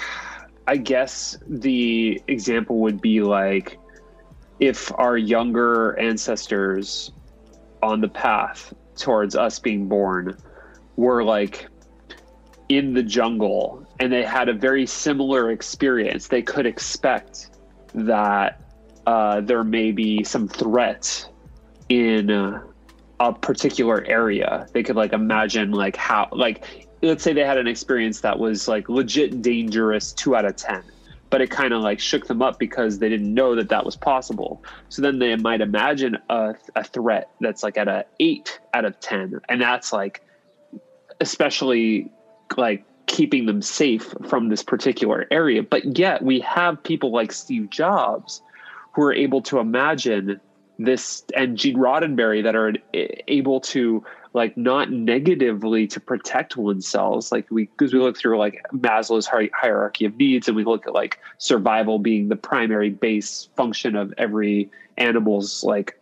[0.67, 3.79] I guess the example would be like
[4.61, 7.13] if our younger ancestors
[7.83, 10.39] on the path towards us being born
[10.97, 11.67] were like
[12.69, 17.51] in the jungle and they had a very similar experience, they could expect
[17.95, 18.61] that
[19.07, 21.29] uh, there may be some threat
[21.89, 22.63] in uh,
[23.21, 24.67] a particular area.
[24.73, 28.67] They could like imagine like how like let's say they had an experience that was
[28.67, 30.83] like legit dangerous two out of ten
[31.31, 33.97] but it kind of like shook them up because they didn't know that that was
[33.97, 38.85] possible so then they might imagine a, a threat that's like at a 8 out
[38.85, 40.23] of 10 and that's like
[41.21, 42.11] especially
[42.57, 45.63] like keeping them safe from this particular area.
[45.63, 48.43] But yet we have people like steve jobs
[48.95, 50.41] who are able to imagine
[50.79, 52.73] this and gene roddenberry that are
[53.29, 57.31] able to like not negatively to protect oneself.
[57.31, 60.93] Like we because we look through like maslow's hierarchy of needs and we look at
[60.93, 65.99] like survival being the primary base function of every animal's like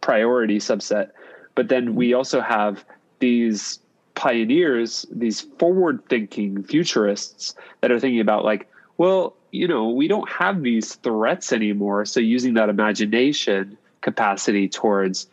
[0.00, 1.10] priority subset.
[1.54, 2.84] But then we also have
[3.18, 3.80] these
[4.20, 8.68] pioneers these forward thinking futurists that are thinking about like
[8.98, 12.04] well you know we don't have these threats anymore.
[12.04, 15.26] So using that imagination capacity towards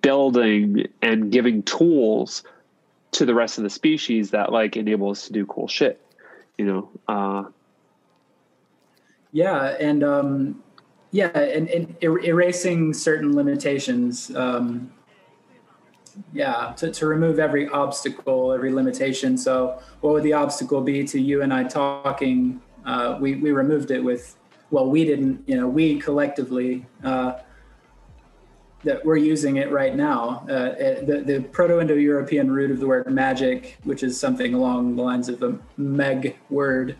[0.00, 2.44] building and giving tools
[3.10, 6.00] to the rest of the species that like enable us to do cool shit
[6.56, 7.44] you know uh.
[9.32, 10.62] Yeah and um
[11.10, 14.92] yeah and, and er- erasing certain limitations um
[16.32, 21.20] yeah to, to remove every obstacle every limitation so what would the obstacle be to
[21.20, 24.36] you and i talking uh we we removed it with
[24.70, 27.34] well we didn't you know we collectively uh
[28.84, 30.44] that we're using it right now.
[30.48, 35.28] Uh, the, the Proto-Indo-European root of the word magic, which is something along the lines
[35.28, 36.96] of a meg word,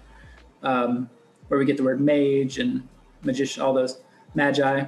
[0.63, 1.09] um,
[1.49, 2.89] where we get the word mage and
[3.23, 4.01] magician, all those
[4.35, 4.87] magi.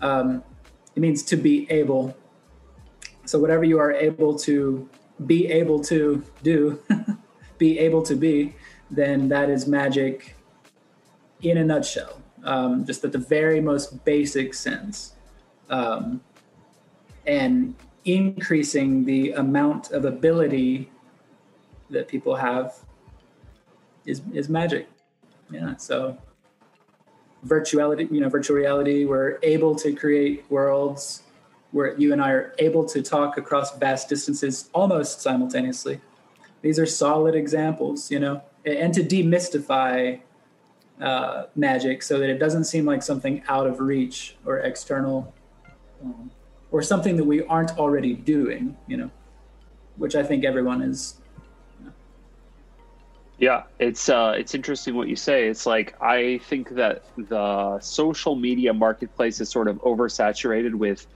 [0.00, 0.42] Um,
[0.96, 2.16] it means to be able.
[3.30, 4.88] So whatever you are able to
[5.24, 6.80] be able to do,
[7.58, 8.56] be able to be,
[8.90, 10.34] then that is magic
[11.40, 12.20] in a nutshell.
[12.42, 15.14] Um, just at the very most basic sense.
[15.68, 16.22] Um,
[17.24, 20.90] and increasing the amount of ability
[21.88, 22.74] that people have
[24.06, 24.88] is is magic.
[25.52, 25.76] Yeah.
[25.76, 26.18] So
[27.46, 31.22] virtuality, you know, virtual reality, we're able to create worlds
[31.72, 36.00] where you and I are able to talk across vast distances almost simultaneously.
[36.62, 40.20] These are solid examples, you know, and to demystify
[41.00, 45.32] uh, magic so that it doesn't seem like something out of reach or external.
[46.02, 46.30] Um,
[46.70, 49.10] or something that we aren't already doing, you know,
[49.96, 51.16] which I think everyone is.
[53.38, 55.48] Yeah, it's uh, it's interesting what you say.
[55.48, 61.06] It's like I think that the social media marketplace is sort of oversaturated with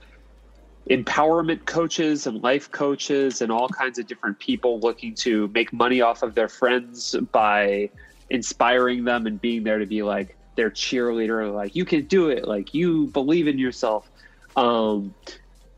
[0.89, 6.01] empowerment coaches and life coaches and all kinds of different people looking to make money
[6.01, 7.89] off of their friends by
[8.29, 12.47] inspiring them and being there to be like their cheerleader like you can do it.
[12.47, 14.09] Like you believe in yourself.
[14.55, 15.13] Um,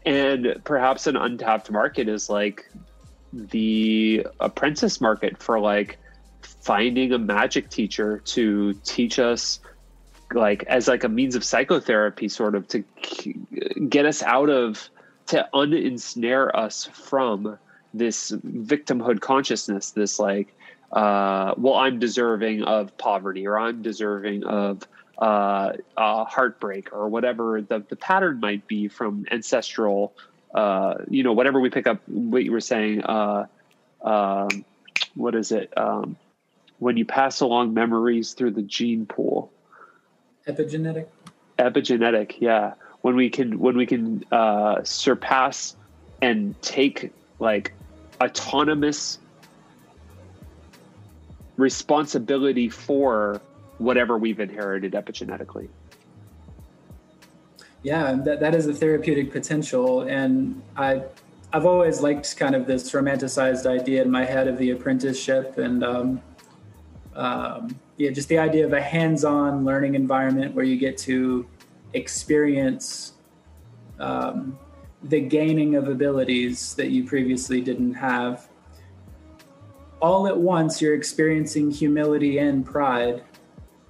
[0.05, 2.70] and perhaps an untapped market is like
[3.34, 5.97] the apprentice market for like
[6.41, 9.60] finding a magic teacher to teach us
[10.34, 12.84] like as like a means of psychotherapy sort of to
[13.89, 14.89] get us out of
[15.28, 17.57] to unensnare us from
[17.93, 20.53] this victimhood consciousness this like
[20.91, 27.61] uh well i'm deserving of poverty or i'm deserving of uh, uh, heartbreak or whatever
[27.61, 30.13] the, the pattern might be from ancestral,
[30.53, 33.47] uh, you know, whatever we pick up, what you were saying, uh,
[34.01, 34.63] um,
[35.15, 35.75] what is it?
[35.75, 36.17] Um,
[36.80, 39.51] when you pass along memories through the gene pool.
[40.47, 41.07] Epigenetic.
[41.57, 42.75] Epigenetic, yeah.
[43.08, 45.78] When we can, when we can uh, surpass
[46.22, 47.72] and take like
[48.20, 49.20] autonomous
[51.55, 53.39] responsibility for
[53.78, 55.70] whatever we've inherited epigenetically.
[57.82, 60.01] Yeah, that, that is a therapeutic potential.
[60.01, 61.03] And I,
[61.53, 65.82] I've always liked kind of this romanticized idea in my head of the apprenticeship and
[65.82, 66.22] um,
[67.16, 71.47] um, yeah, just the idea of a hands-on learning environment where you get to
[71.97, 73.13] experience
[73.99, 74.57] um,
[75.03, 78.47] the gaining of abilities that you previously didn't have.
[79.99, 83.23] All at once, you're experiencing humility and pride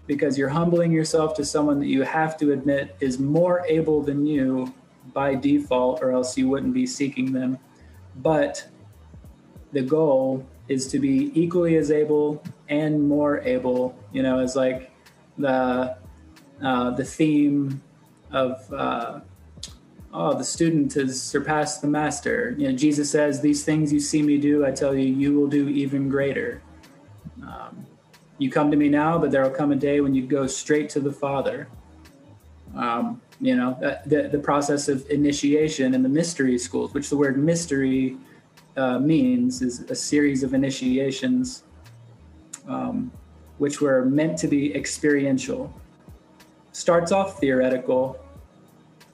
[0.07, 4.25] because you're humbling yourself to someone that you have to admit is more able than
[4.25, 4.73] you
[5.13, 7.59] by default, or else you wouldn't be seeking them.
[8.15, 8.67] but
[9.73, 13.95] the goal is to be equally as able and more able.
[14.13, 14.91] You know, as like
[15.37, 15.97] the
[16.61, 17.81] uh, the theme
[18.31, 19.19] of uh,
[20.13, 22.55] oh, the student has surpassed the master.
[22.57, 25.47] You know, Jesus says, "These things you see me do, I tell you, you will
[25.47, 26.61] do even greater."
[27.41, 27.85] Um,
[28.37, 30.89] you come to me now, but there will come a day when you go straight
[30.89, 31.67] to the Father.
[32.75, 37.37] Um, you know, the, the process of initiation in the mystery schools, which the word
[37.37, 38.17] mystery
[38.75, 41.63] uh, means is a series of initiations,
[42.67, 43.11] um,
[43.57, 45.73] which were meant to be experiential.
[46.77, 48.23] Starts off theoretical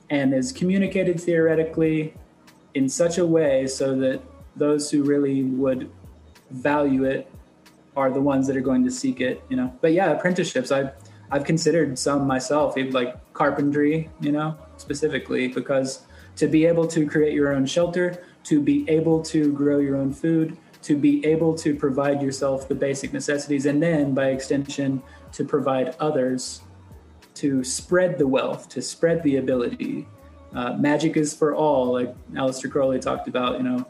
[0.09, 2.13] and is communicated theoretically
[2.73, 4.21] in such a way so that
[4.57, 5.89] those who really would
[6.51, 7.31] value it
[7.95, 9.73] are the ones that are going to seek it you know?
[9.79, 10.89] But yeah apprenticeships i I've,
[11.31, 16.01] I've considered some myself like carpentry you know specifically because
[16.35, 20.11] to be able to create your own shelter to be able to grow your own
[20.11, 25.01] food to be able to provide yourself the basic necessities and then by extension
[25.31, 26.61] to provide others
[27.35, 30.07] to spread the wealth to spread the ability.
[30.53, 33.87] Uh, magic is for all like Aleister Crowley talked about you know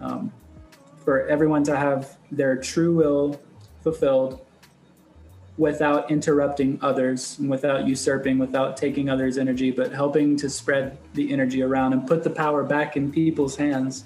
[0.00, 0.32] um,
[1.04, 3.40] for everyone to have their true will
[3.82, 4.46] fulfilled
[5.58, 11.62] without interrupting others without usurping, without taking others' energy, but helping to spread the energy
[11.62, 14.04] around and put the power back in people's hands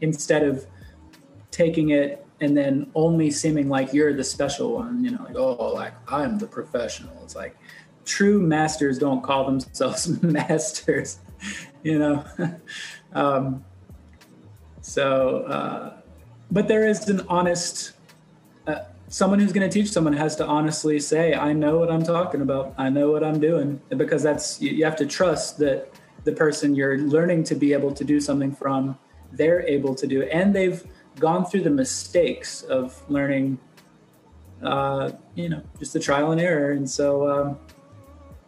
[0.00, 0.66] instead of
[1.50, 5.72] taking it and then only seeming like you're the special one, you know, like, oh,
[5.74, 7.12] like I'm the professional.
[7.22, 7.56] It's like
[8.04, 11.18] true masters don't call themselves masters,
[11.82, 12.24] you know.
[13.12, 13.64] um,
[14.80, 16.00] so, uh,
[16.50, 17.92] but there is an honest
[18.66, 22.02] uh, someone who's going to teach someone has to honestly say, I know what I'm
[22.02, 22.74] talking about.
[22.76, 23.80] I know what I'm doing.
[23.88, 25.90] Because that's, you, you have to trust that
[26.24, 28.98] the person you're learning to be able to do something from,
[29.32, 30.30] they're able to do it.
[30.32, 30.84] And they've
[31.18, 33.58] gone through the mistakes of learning,
[34.62, 36.72] uh, you know, just the trial and error.
[36.72, 37.58] And so, um,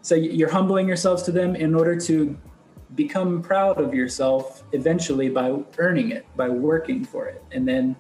[0.03, 2.37] so you're humbling yourselves to them in order to
[2.95, 7.43] become proud of yourself eventually by earning it, by working for it.
[7.53, 7.97] And then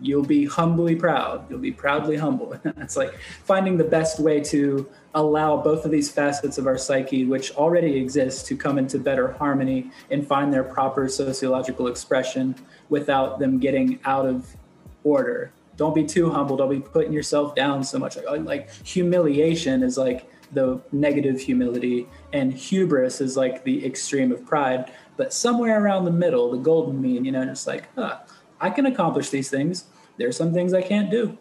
[0.00, 1.48] you'll be humbly proud.
[1.50, 2.58] You'll be proudly humble.
[2.64, 7.24] it's like finding the best way to allow both of these facets of our psyche,
[7.24, 12.54] which already exist, to come into better harmony and find their proper sociological expression
[12.88, 14.56] without them getting out of
[15.04, 15.52] order.
[15.76, 16.56] Don't be too humble.
[16.56, 18.16] Don't be putting yourself down so much.
[18.16, 24.44] Like, like humiliation is like the negative humility, and hubris is like the extreme of
[24.44, 24.92] pride.
[25.16, 28.18] But somewhere around the middle, the golden mean, you know, just like, huh,
[28.60, 29.84] I can accomplish these things.
[30.16, 31.38] There's some things I can't do.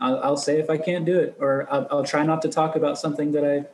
[0.00, 2.76] I'll, I'll say if I can't do it, or I'll, I'll, try not to talk
[2.76, 3.64] about something that I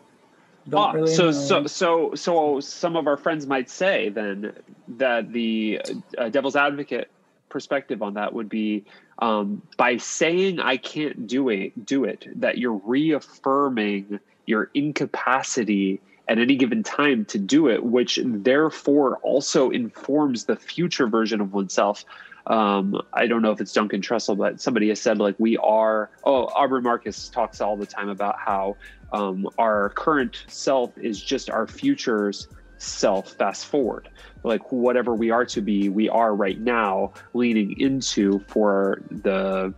[0.68, 1.14] don't oh, really.
[1.14, 1.32] So, know.
[1.32, 4.52] so, so, so, some of our friends might say then
[4.88, 5.80] that the
[6.18, 7.10] uh, devil's advocate
[7.48, 8.84] perspective on that would be
[9.18, 12.26] um, by saying I can't do it, do it.
[12.40, 19.70] That you're reaffirming your incapacity at any given time to do it, which therefore also
[19.70, 22.04] informs the future version of oneself
[22.46, 26.10] um, I don't know if it's Duncan Trussell, but somebody has said like we are.
[26.24, 28.76] Oh, Aubrey Marcus talks all the time about how
[29.12, 33.32] um, our current self is just our future's self.
[33.34, 34.08] Fast forward,
[34.42, 39.74] like whatever we are to be, we are right now leaning into for the,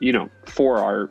[0.00, 1.10] you know, for our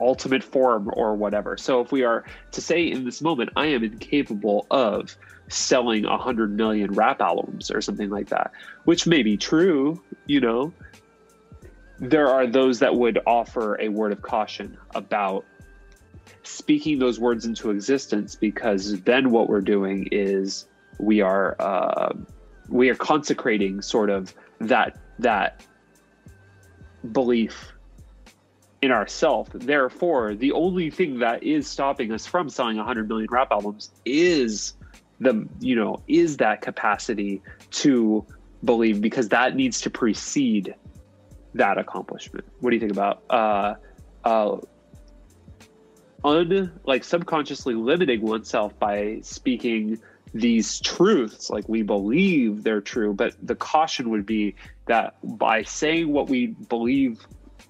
[0.00, 1.56] ultimate form or whatever.
[1.56, 5.16] So if we are to say in this moment, I am incapable of
[5.48, 8.52] selling a hundred million rap albums or something like that,
[8.84, 10.72] which may be true, you know,
[11.98, 15.44] there are those that would offer a word of caution about
[16.42, 20.66] speaking those words into existence because then what we're doing is
[20.98, 22.12] we are uh,
[22.68, 25.64] we are consecrating sort of that that
[27.12, 27.72] belief
[28.82, 29.48] in ourself.
[29.52, 34.74] Therefore, the only thing that is stopping us from selling 100 million rap albums is
[35.20, 38.24] the you know is that capacity to
[38.64, 40.74] believe because that needs to precede
[41.54, 42.44] that accomplishment.
[42.60, 43.74] What do you think about uh,
[44.24, 44.56] uh,
[46.24, 50.00] un like subconsciously limiting oneself by speaking
[50.34, 54.54] these truths like we believe they're true but the caution would be
[54.84, 57.26] that by saying what we believe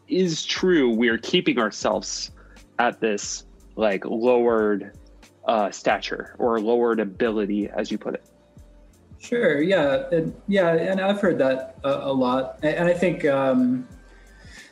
[0.09, 2.31] is true, we're keeping ourselves
[2.79, 3.45] at this
[3.77, 4.98] like lowered
[5.49, 8.25] uh, stature or lowered ability, as you put it.
[9.19, 9.61] Sure.
[9.61, 10.05] Yeah.
[10.13, 10.75] And, yeah.
[10.75, 12.61] And I've heard that a, a lot.
[12.63, 13.89] And I think, um,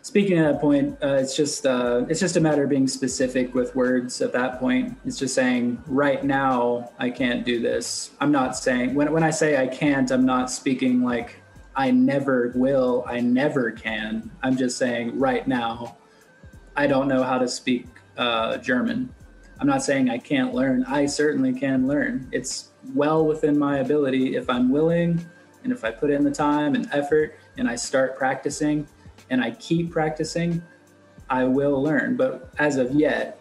[0.02, 3.54] speaking of that point, uh, it's just uh, it's just a matter of being specific
[3.54, 4.20] with words.
[4.20, 8.10] At that point, it's just saying, right now, I can't do this.
[8.20, 11.42] I'm not saying when when I say I can't, I'm not speaking like
[11.74, 14.30] I never will, I never can.
[14.42, 15.96] I'm just saying right now,
[16.76, 19.12] I don't know how to speak uh, German.
[19.58, 20.84] I'm not saying I can't learn.
[20.84, 22.28] I certainly can learn.
[22.32, 25.24] It's well within my ability if I'm willing
[25.64, 28.86] and if I put in the time and effort and I start practicing
[29.30, 30.62] and I keep practicing,
[31.28, 32.16] I will learn.
[32.16, 33.40] But as of yet,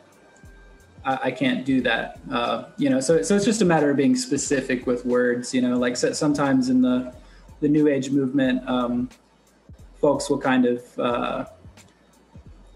[1.04, 2.20] I, I can't do that.
[2.32, 5.54] Uh, you know, so so it's just a matter of being specific with words.
[5.54, 7.14] You know, like sometimes in the
[7.60, 9.10] the New Age movement, um,
[10.02, 11.46] folks will kind of uh,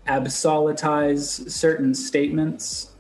[0.08, 2.92] absolutize certain statements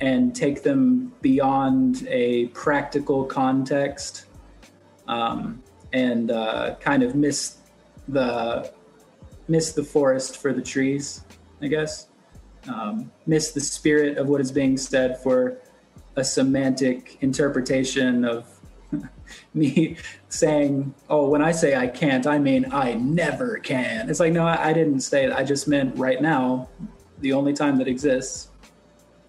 [0.00, 4.26] and take them beyond a practical context
[5.08, 7.58] um, and uh, kind of miss
[8.08, 8.72] the
[9.48, 11.24] miss the forest for the trees,
[11.62, 12.08] I guess.
[12.68, 15.58] Um, miss the spirit of what is being said for
[16.16, 18.46] a semantic interpretation of
[19.54, 19.96] me
[20.28, 24.46] saying, "Oh, when I say I can't, I mean I never can." It's like, no,
[24.46, 25.32] I, I didn't say it.
[25.32, 26.68] I just meant right now,
[27.20, 28.47] the only time that exists,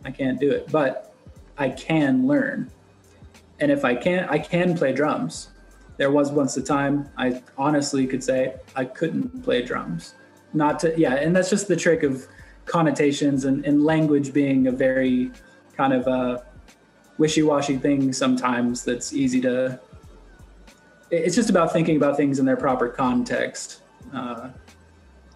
[0.05, 1.13] I can't do it, but
[1.57, 2.71] I can learn.
[3.59, 5.49] And if I can't, I can play drums.
[5.97, 10.13] There was once a time I honestly could say I couldn't play drums.
[10.53, 12.25] Not to, yeah, and that's just the trick of
[12.65, 15.31] connotations and, and language being a very
[15.75, 16.45] kind of a
[17.17, 19.79] wishy-washy thing sometimes that's easy to
[21.11, 23.81] it's just about thinking about things in their proper context
[24.13, 24.49] uh,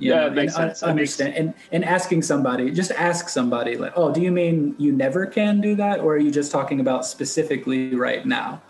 [0.10, 0.84] yeah, know, it makes sense.
[0.84, 5.26] Understand and and asking somebody, just ask somebody like, "Oh, do you mean you never
[5.26, 8.62] can do that, or are you just talking about specifically right now?"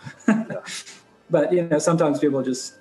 [1.30, 2.74] but you know, sometimes people just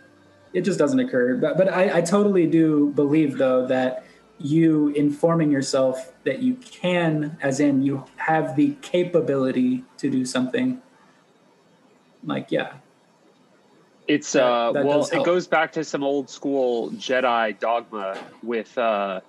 [0.54, 1.36] it just doesn't occur.
[1.38, 4.06] But but I, I totally do believe though that
[4.40, 10.82] you informing yourself that you can, as in you have the capability to do something.
[12.24, 12.74] Like yeah,
[14.08, 18.78] it's uh that, that well, it goes back to some old school Jedi dogma with
[18.78, 19.22] uh,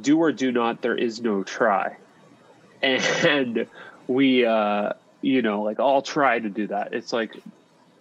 [0.00, 0.82] do or do not.
[0.82, 1.96] There is no try,
[2.82, 3.66] and
[4.06, 4.92] we uh,
[5.22, 6.92] you know like all try to do that.
[6.92, 7.36] It's like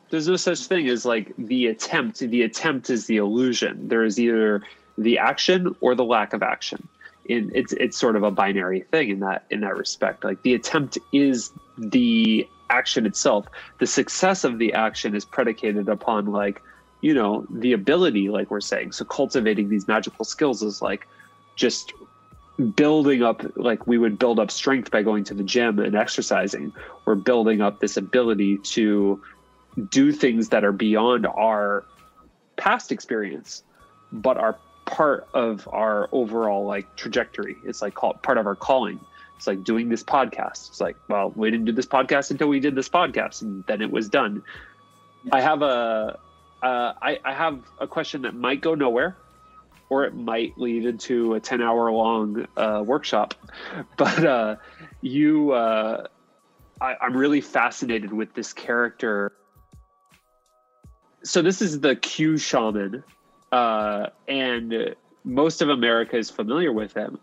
[0.10, 2.20] there's no such thing as like the attempt.
[2.20, 3.88] The attempt is the illusion.
[3.88, 4.64] There is either
[4.98, 6.88] the action or the lack of action.
[7.26, 10.24] In it's it's sort of a binary thing in that in that respect.
[10.24, 13.46] Like the attempt is the action itself
[13.80, 16.62] the success of the action is predicated upon like
[17.02, 18.92] you know the ability like we're saying.
[18.92, 21.08] So cultivating these magical skills is like
[21.56, 21.94] just
[22.76, 26.74] building up like we would build up strength by going to the gym and exercising.
[27.06, 29.22] We're building up this ability to
[29.90, 31.86] do things that are beyond our
[32.58, 33.64] past experience
[34.12, 37.56] but are part of our overall like trajectory.
[37.64, 39.00] It's like part of our calling
[39.40, 40.68] it's like doing this podcast.
[40.68, 43.82] It's like, well, we didn't do this podcast until we did this podcast, and then
[43.82, 44.44] it was done.
[45.32, 46.20] I have a,
[46.62, 49.16] uh, I, I have a question that might go nowhere,
[49.90, 53.34] or it might lead into a ten hour long uh, workshop.
[53.98, 54.56] But uh,
[55.00, 56.08] you, uh,
[56.82, 59.32] I, I'm really fascinated with this character.
[61.24, 63.06] So this is the Q shaman,
[63.54, 67.20] uh, and most of America is familiar with him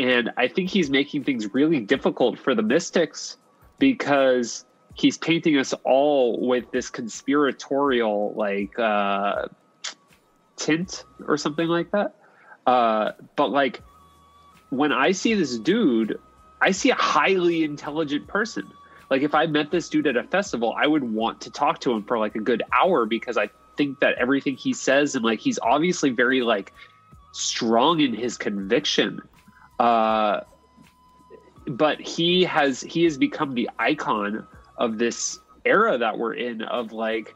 [0.00, 3.36] and I think he's making things really difficult for the Mystics
[3.78, 9.48] because he's painting us all with this conspiratorial like uh,
[10.56, 12.16] tint or something like that.
[12.66, 13.82] Uh, but like
[14.70, 16.18] when I see this dude,
[16.62, 18.66] I see a highly intelligent person.
[19.10, 21.92] Like if I met this dude at a festival, I would want to talk to
[21.92, 25.40] him for like a good hour because I think that everything he says and like
[25.40, 26.72] he's obviously very like
[27.32, 29.20] strong in his conviction
[29.80, 30.44] uh,
[31.66, 36.92] but he has he has become the icon of this era that we're in of
[36.92, 37.34] like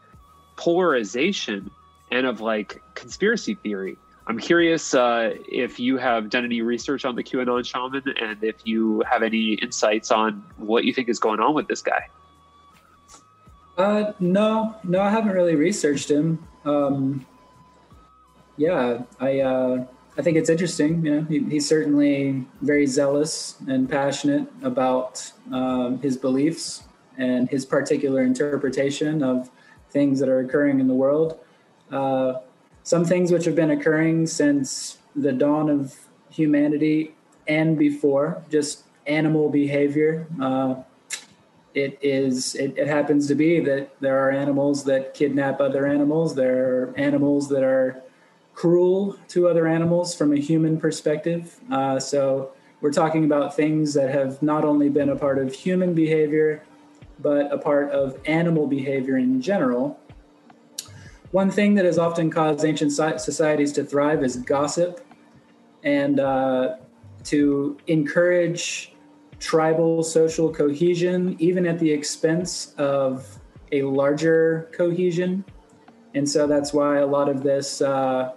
[0.57, 1.71] polarization
[2.11, 3.97] and of like conspiracy theory.
[4.27, 8.57] I'm curious uh, if you have done any research on the QAnon shaman and if
[8.65, 12.09] you have any insights on what you think is going on with this guy.
[13.79, 16.47] Uh, no, no, I haven't really researched him.
[16.67, 17.27] Um,
[18.57, 19.87] yeah, I uh,
[20.17, 21.05] I think it's interesting.
[21.05, 26.85] You know, he, he's certainly very zealous and passionate about um, his beliefs
[27.19, 29.51] and his particular interpretation of
[29.91, 31.39] things that are occurring in the world.
[31.91, 32.35] Uh,
[32.85, 35.97] some things which have been occurring since the dawn of
[36.31, 37.15] humanity
[37.47, 40.27] and before, just animal behavior.
[40.41, 40.77] Uh,
[41.75, 42.55] it is.
[42.55, 46.35] It, it happens to be that there are animals that kidnap other animals.
[46.35, 48.03] There are animals that are
[48.55, 51.59] cruel to other animals from a human perspective.
[51.71, 55.95] Uh, so we're talking about things that have not only been a part of human
[55.95, 56.63] behavior,
[57.19, 59.99] but a part of animal behavior in general,
[61.35, 65.05] one thing that has often caused ancient societies to thrive is gossip
[65.83, 66.77] and uh,
[67.25, 68.95] to encourage
[69.41, 73.41] tribal social cohesion, even at the expense of
[73.73, 75.45] a larger cohesion.
[76.15, 78.33] And so that's why a lot of this, uh,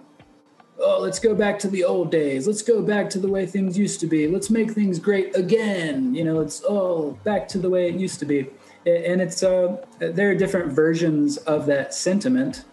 [0.80, 2.46] oh, let's go back to the old days.
[2.46, 4.28] Let's go back to the way things used to be.
[4.28, 6.14] Let's make things great again.
[6.14, 8.48] You know, it's, oh, back to the way it used to be.
[8.86, 12.64] And it's, uh, there are different versions of that sentiment.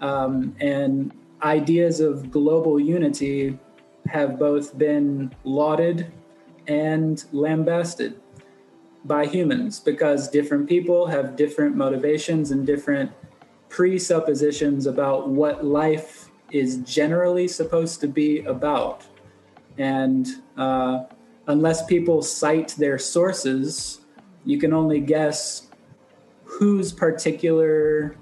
[0.00, 3.58] Um, and ideas of global unity
[4.06, 6.12] have both been lauded
[6.66, 8.20] and lambasted
[9.04, 13.12] by humans because different people have different motivations and different
[13.68, 16.23] presuppositions about what life
[16.54, 19.04] is generally supposed to be about.
[19.76, 20.24] And
[20.56, 21.02] uh,
[21.48, 24.00] unless people cite their sources,
[24.44, 25.66] you can only guess
[26.44, 28.16] whose particular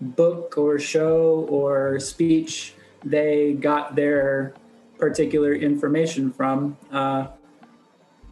[0.00, 2.72] book or show or speech
[3.04, 4.54] they got their
[4.98, 6.74] particular information from.
[6.90, 7.26] Uh,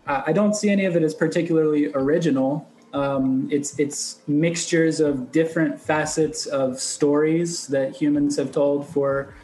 [0.07, 2.67] I don't see any of it as particularly original.
[2.97, 9.35] Um, it's it's mixtures of different facets of stories that humans have told for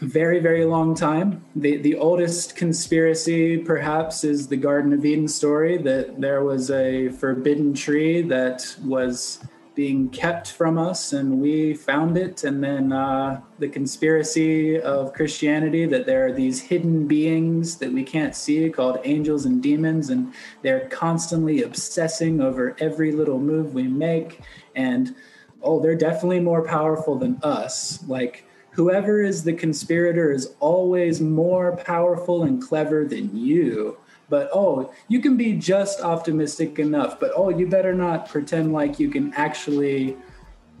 [0.00, 1.44] very very long time.
[1.54, 7.10] The the oldest conspiracy perhaps is the Garden of Eden story that there was a
[7.10, 9.44] forbidden tree that was
[9.74, 12.44] being kept from us and we found it.
[12.44, 18.04] And then uh, the conspiracy of christianity that there are these hidden beings that we
[18.04, 23.84] can't see called angels and demons and they're constantly obsessing over every little move we
[23.84, 24.40] make.
[24.74, 25.14] And
[25.62, 28.02] oh they're definitely more powerful than us.
[28.06, 33.96] Like whoever is the conspirator is always more powerful and clever than you
[34.32, 38.98] but oh you can be just optimistic enough but oh you better not pretend like
[38.98, 40.16] you can actually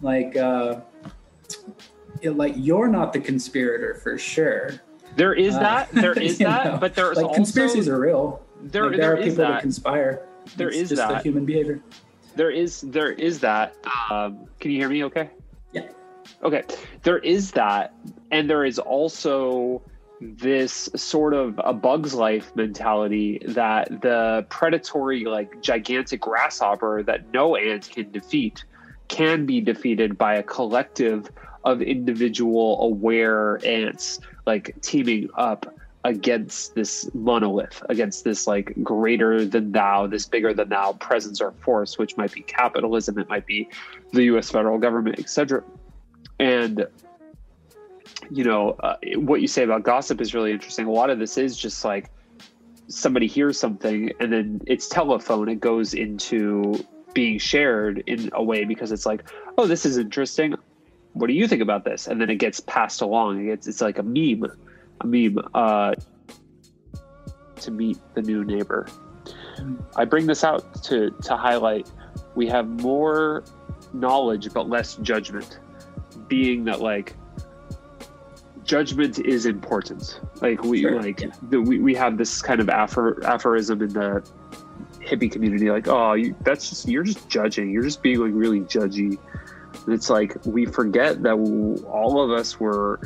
[0.00, 0.80] like uh
[2.22, 4.80] it, like you're not the conspirator for sure.
[5.16, 8.42] There is uh, that there is that know, but there's like also, conspiracies are real.
[8.62, 9.48] There, like, there, there are people that.
[9.48, 9.60] that.
[9.60, 10.26] conspire.
[10.56, 11.22] There it's is just that.
[11.22, 11.80] human behavior.
[12.36, 13.76] There is there is that.
[14.10, 15.30] Um can you hear me okay?
[15.72, 15.88] Yeah.
[16.42, 16.62] Okay.
[17.02, 17.94] There is that
[18.30, 19.82] and there is also
[20.22, 27.56] this sort of a bug's life mentality that the predatory like gigantic grasshopper that no
[27.56, 28.64] ant can defeat
[29.08, 31.28] can be defeated by a collective
[31.64, 39.72] of individual aware ants like teaming up against this monolith against this like greater than
[39.72, 43.68] thou this bigger than thou presence or force which might be capitalism it might be
[44.12, 45.64] the US federal government etc
[46.38, 46.86] and
[48.30, 50.86] you know, uh, what you say about gossip is really interesting.
[50.86, 52.10] A lot of this is just like
[52.88, 55.48] somebody hears something and then it's telephone.
[55.48, 60.54] It goes into being shared in a way because it's like, oh, this is interesting.
[61.14, 62.06] What do you think about this?
[62.06, 63.48] And then it gets passed along.
[63.48, 64.50] It's it's like a meme,
[65.00, 65.94] a meme uh,
[67.56, 68.88] to meet the new neighbor.
[69.96, 71.90] I bring this out to to highlight
[72.34, 73.44] we have more
[73.92, 75.60] knowledge but less judgment,
[76.28, 77.14] being that like
[78.64, 80.20] judgment is important.
[80.40, 81.30] Like we sure, like yeah.
[81.50, 84.28] the, we, we have this kind of aphor, aphorism in the
[85.00, 87.70] hippie community, like, oh, you, that's just you're just judging.
[87.70, 89.18] You're just being like really judgy.
[89.84, 93.00] And it's like we forget that all of us were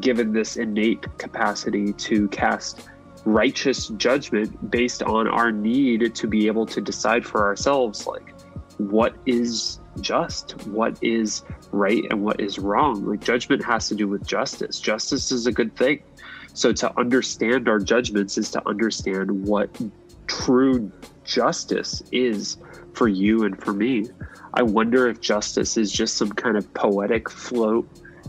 [0.00, 2.88] given this innate capacity to cast
[3.24, 8.31] righteous judgment based on our need to be able to decide for ourselves, like
[8.90, 13.04] what is just, what is right and what is wrong.
[13.04, 14.80] Like judgment has to do with justice.
[14.80, 16.02] Justice is a good thing.
[16.54, 19.70] So to understand our judgments is to understand what
[20.26, 20.90] true
[21.24, 22.58] justice is
[22.94, 24.06] for you and for me.
[24.54, 27.88] I wonder if justice is just some kind of poetic float,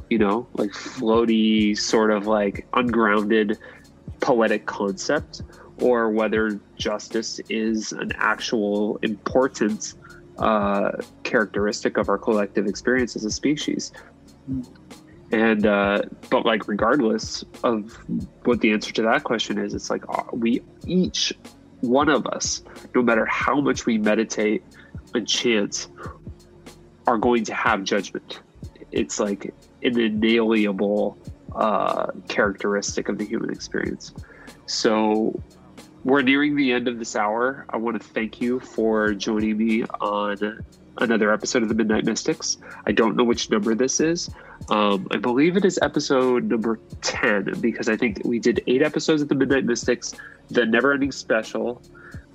[0.09, 3.57] you know, like floaty, sort of like ungrounded
[4.21, 5.41] poetic concept,
[5.81, 9.95] or whether justice is an actual important
[10.37, 10.91] uh,
[11.23, 13.91] characteristic of our collective experience as a species.
[15.31, 17.91] And uh, but like regardless of
[18.43, 21.33] what the answer to that question is, it's like uh, we each
[21.81, 22.63] one of us,
[22.93, 24.63] no matter how much we meditate
[25.13, 25.87] and chant,
[27.07, 28.41] are going to have judgment.
[28.91, 31.17] It's like an inalienable
[31.55, 34.13] uh, characteristic of the human experience.
[34.65, 35.41] So
[36.03, 37.65] we're nearing the end of this hour.
[37.69, 40.63] I want to thank you for joining me on
[40.99, 42.57] another episode of the Midnight Mystics.
[42.85, 44.29] I don't know which number this is.
[44.69, 49.21] Um, I believe it is episode number 10 because I think we did eight episodes
[49.21, 50.13] of the Midnight Mystics,
[50.49, 51.81] the Never Ending Special,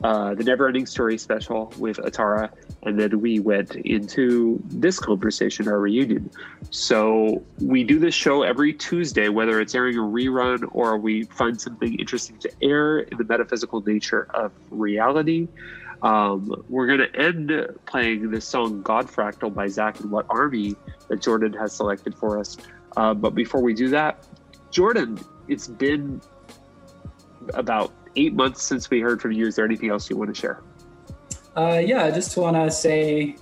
[0.05, 2.51] uh, the Never Ending Story special with Atara,
[2.85, 6.31] and then we went into this conversation, our reunion.
[6.71, 11.61] So we do this show every Tuesday, whether it's airing a rerun or we find
[11.61, 15.49] something interesting to air in the metaphysical nature of reality.
[16.03, 17.51] Um, we're going to end
[17.87, 20.77] playing this song God Fractal by Zach and What Army
[21.09, 22.57] that Jordan has selected for us.
[22.97, 24.25] Uh, but before we do that,
[24.71, 25.19] Jordan,
[25.49, 26.21] it's been
[27.55, 29.47] about eight months since we heard from you.
[29.47, 30.63] Is there anything else you want to share?
[31.57, 33.37] Uh, yeah, I just want to say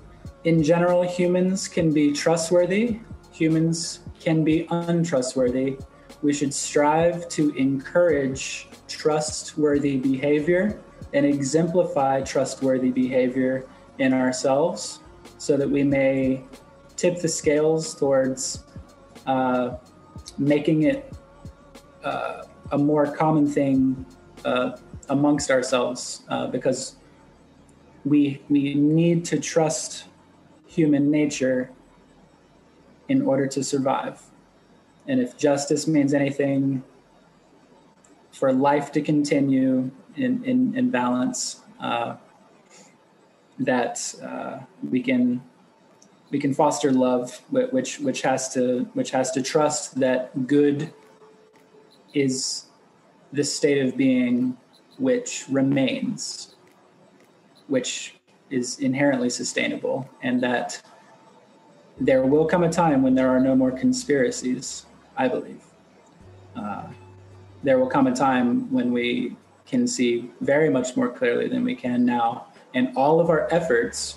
[0.44, 3.00] in general, humans can be trustworthy,
[3.32, 5.76] humans can be untrustworthy.
[6.22, 10.80] We should strive to encourage trustworthy behavior
[11.12, 13.68] and exemplify trustworthy behavior
[13.98, 15.00] in ourselves
[15.38, 16.44] so that we may
[16.96, 18.64] tip the scales towards
[19.26, 19.76] uh,
[20.38, 21.12] making it
[22.04, 24.06] uh, a more common thing
[24.46, 24.76] uh,
[25.08, 26.96] amongst ourselves uh, because
[28.04, 30.04] we we need to trust
[30.66, 31.70] human nature
[33.08, 34.22] in order to survive.
[35.08, 36.82] And if justice means anything
[38.32, 42.16] for life to continue in, in, in balance, uh,
[43.60, 44.58] that uh,
[44.90, 45.42] we can
[46.30, 50.92] we can foster love, which which has to which has to trust that good
[52.12, 52.65] is
[53.36, 54.56] the state of being
[54.98, 56.56] which remains,
[57.68, 58.14] which
[58.48, 60.82] is inherently sustainable, and that
[62.00, 65.62] there will come a time when there are no more conspiracies, I believe.
[66.56, 66.84] Uh,
[67.62, 71.74] there will come a time when we can see very much more clearly than we
[71.74, 72.46] can now.
[72.74, 74.16] And all of our efforts,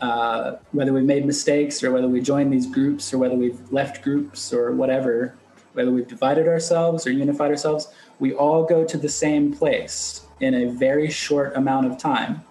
[0.00, 4.02] uh, whether we've made mistakes or whether we joined these groups or whether we've left
[4.02, 5.34] groups or whatever,
[5.72, 10.54] whether we've divided ourselves or unified ourselves, we all go to the same place in
[10.54, 12.42] a very short amount of time.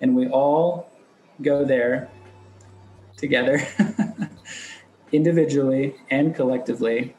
[0.00, 0.90] And we all
[1.42, 2.10] go there
[3.16, 3.60] together,
[5.12, 7.14] individually and collectively.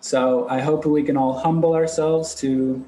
[0.00, 2.84] So I hope we can all humble ourselves to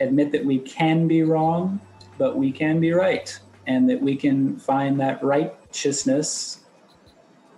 [0.00, 1.80] admit that we can be wrong,
[2.16, 6.60] but we can be right, and that we can find that righteousness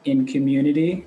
[0.04, 1.06] in community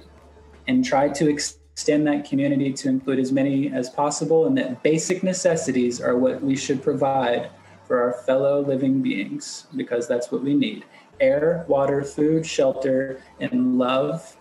[0.67, 1.27] and try to
[1.73, 6.41] extend that community to include as many as possible, and that basic necessities are what
[6.41, 7.49] we should provide
[7.85, 10.85] for our fellow living beings because that's what we need
[11.19, 14.35] air, water, food, shelter, and love.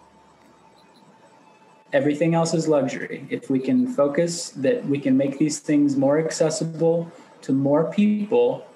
[1.92, 3.26] Everything else is luxury.
[3.30, 7.12] If we can focus that we can make these things more accessible
[7.42, 8.66] to more people,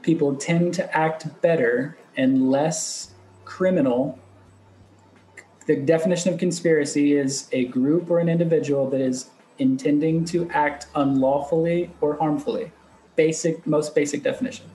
[0.00, 3.12] people tend to act better and less
[3.44, 4.18] criminal
[5.66, 10.86] the definition of conspiracy is a group or an individual that is intending to act
[10.94, 12.72] unlawfully or harmfully.
[13.16, 14.66] Basic, most basic definition.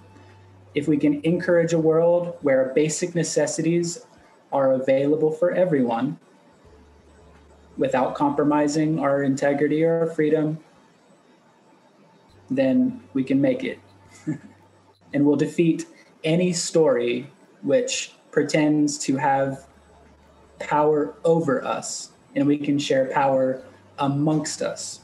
[0.76, 4.06] If we can encourage a world where basic necessities
[4.52, 6.20] are available for everyone
[7.78, 10.60] without compromising our integrity or our freedom,
[12.50, 13.80] then we can make it.
[15.14, 15.86] and we'll defeat
[16.24, 17.30] any story
[17.62, 19.68] which pretends to have
[20.60, 23.64] power over us and we can share power
[24.00, 25.02] amongst us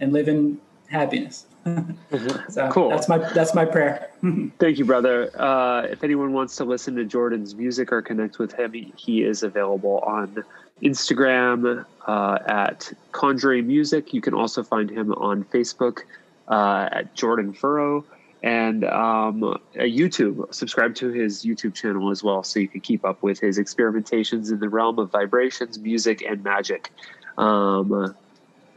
[0.00, 1.46] and live in happiness.
[2.48, 2.90] so cool.
[2.90, 4.10] That's my that's my prayer.
[4.58, 5.30] Thank you, brother.
[5.40, 9.22] Uh, if anyone wants to listen to Jordan's music or connect with him, he, he
[9.22, 10.44] is available on
[10.82, 14.12] Instagram uh, at Conjuring Music.
[14.12, 16.00] You can also find him on Facebook
[16.48, 18.04] uh, at Jordan Furrow
[18.42, 20.52] and um, YouTube.
[20.52, 24.50] Subscribe to his YouTube channel as well, so you can keep up with his experimentations
[24.50, 26.90] in the realm of vibrations, music, and magic.
[27.38, 28.14] Um,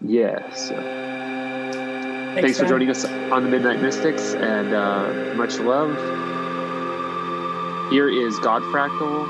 [0.02, 0.70] yes.
[0.70, 5.96] Thanks, Thanks for joining us on the Midnight Mystics, and uh, much love.
[7.92, 9.26] Here is God Fractal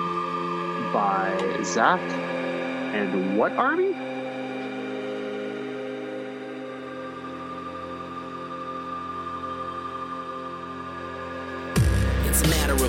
[0.92, 2.00] by Zach.
[2.00, 3.85] And what army?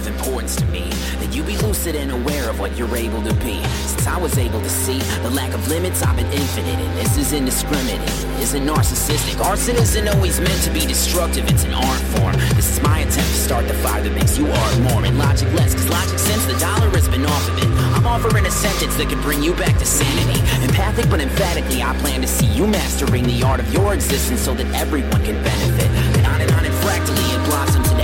[0.07, 0.89] Importance to me
[1.21, 3.63] that you be lucid and aware of what you're able to be.
[3.87, 7.17] Since I was able to see the lack of limits, I've been infinite, and this
[7.17, 8.01] is indiscriminate.
[8.41, 9.45] Isn't narcissistic.
[9.45, 12.37] Arson isn't always meant to be destructive, it's an art form.
[12.55, 15.53] This is my attempt to start the fire that makes you art more and logic
[15.55, 17.71] less, cause logic since the dollar has been off of it.
[17.97, 20.41] I'm offering a sentence that could bring you back to sanity.
[20.65, 24.55] Empathic but emphatically, I plan to see you mastering the art of your existence so
[24.55, 25.91] that everyone can benefit.
[26.17, 27.96] And on and on and fractally, it blossoms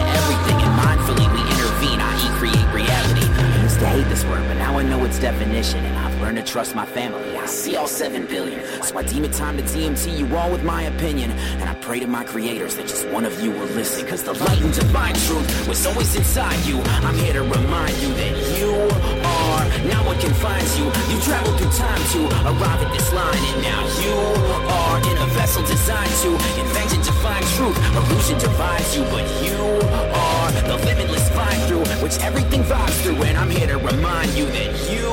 [4.83, 7.37] I know its definition, and I've learned to trust my family.
[7.37, 10.65] I see all seven billion, so I deem it time to DMT you all with
[10.65, 11.31] my opinion.
[11.31, 14.33] And I pray to my creators that just one of you will listen, cause the
[14.33, 16.81] light and divine truth was always inside you.
[17.07, 18.75] I'm here to remind you that you
[19.23, 20.87] are not what confines you.
[21.15, 24.19] You traveled through time to arrive at this line, and now you
[24.67, 27.79] are in a vessel designed to invent and define truth.
[27.95, 30.42] Illusion divides you, but you are
[30.79, 33.23] the limitless find through which everything vibes through.
[33.25, 35.09] And I'm here to remind you that you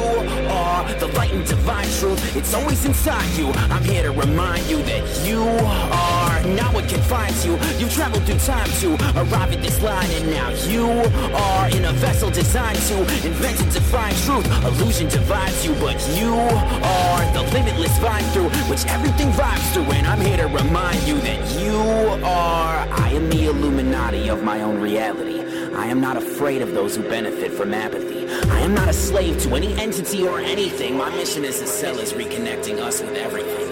[0.49, 2.35] are the light and divine truth.
[2.35, 3.51] It's always inside you.
[3.73, 7.53] I'm here to remind you that you are not what confines you.
[7.77, 10.87] You've traveled through time to arrive at this line, and now you
[11.35, 14.45] are in a vessel designed to invent and define truth.
[14.65, 19.91] Illusion divides you, but you are the limitless vibe through which everything vibes through.
[19.91, 21.77] And I'm here to remind you that you
[22.23, 22.87] are.
[22.89, 25.39] I am the Illuminati of my own reality.
[25.75, 28.27] I am not afraid of those who benefit from apathy.
[28.49, 30.97] I am not a slave to any entity or anything.
[30.97, 33.68] My mission as a cell is reconnecting us with everything.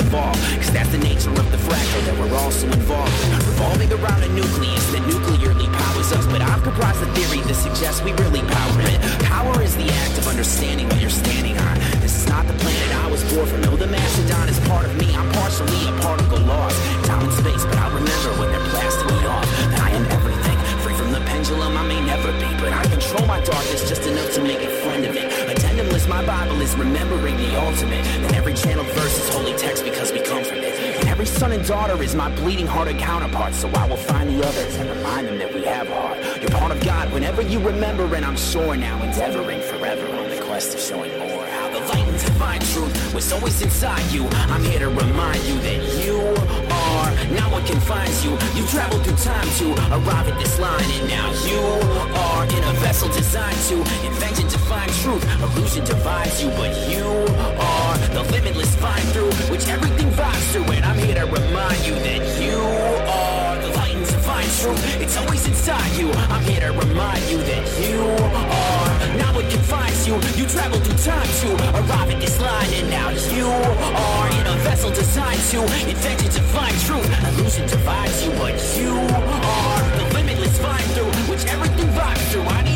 [0.00, 0.36] Evolve.
[0.56, 3.36] Cause that's the nature of the fractal that we're also involved in.
[3.52, 6.26] Revolving around a nucleus that nuclearly powers us.
[6.26, 9.00] But I've comprised a theory that suggests we really power it.
[9.24, 11.09] Power is the act of understanding what you're
[31.60, 33.54] and daughter is my bleeding hearted counterpart.
[33.54, 36.40] So I will find the others and remind them that we have a heart.
[36.40, 40.40] You're part of God whenever you remember, and I'm sure now endeavoring forever on the
[40.42, 41.29] quest of showing more.
[42.20, 44.26] And divine truth was always inside you.
[44.52, 46.18] I'm here to remind you that you
[46.70, 48.32] are not what confines you.
[48.54, 51.60] You traveled through time to arrive at this line, and now you
[52.14, 55.24] are in a vessel designed to invent and define truth.
[55.40, 60.70] Illusion divides you, but you are the limitless find through which everything vibes through.
[60.72, 65.00] And I'm here to remind you that you are the light and divine truth.
[65.00, 66.10] It's always inside you.
[66.12, 68.79] I'm here to remind you that you are
[69.18, 70.14] not what confines you.
[70.36, 74.56] You travel through time to arrive at this line, and now you are in a
[74.62, 77.08] vessel designed to invent and define truth.
[77.28, 82.42] Illusion divides you, but you are the limitless find through which everything vibes through.
[82.42, 82.69] I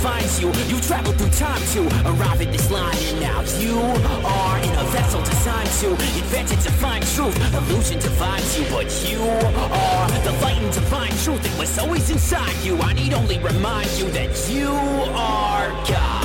[0.00, 0.48] confines you.
[0.74, 4.84] You travel through time to arrive at this line, and now you are in a
[4.90, 7.36] vessel designed to invent to find truth.
[7.54, 11.44] Illusion divides you, but you are the light and divine truth.
[11.44, 12.78] It was always inside you.
[12.78, 16.19] I need only remind you that you are God.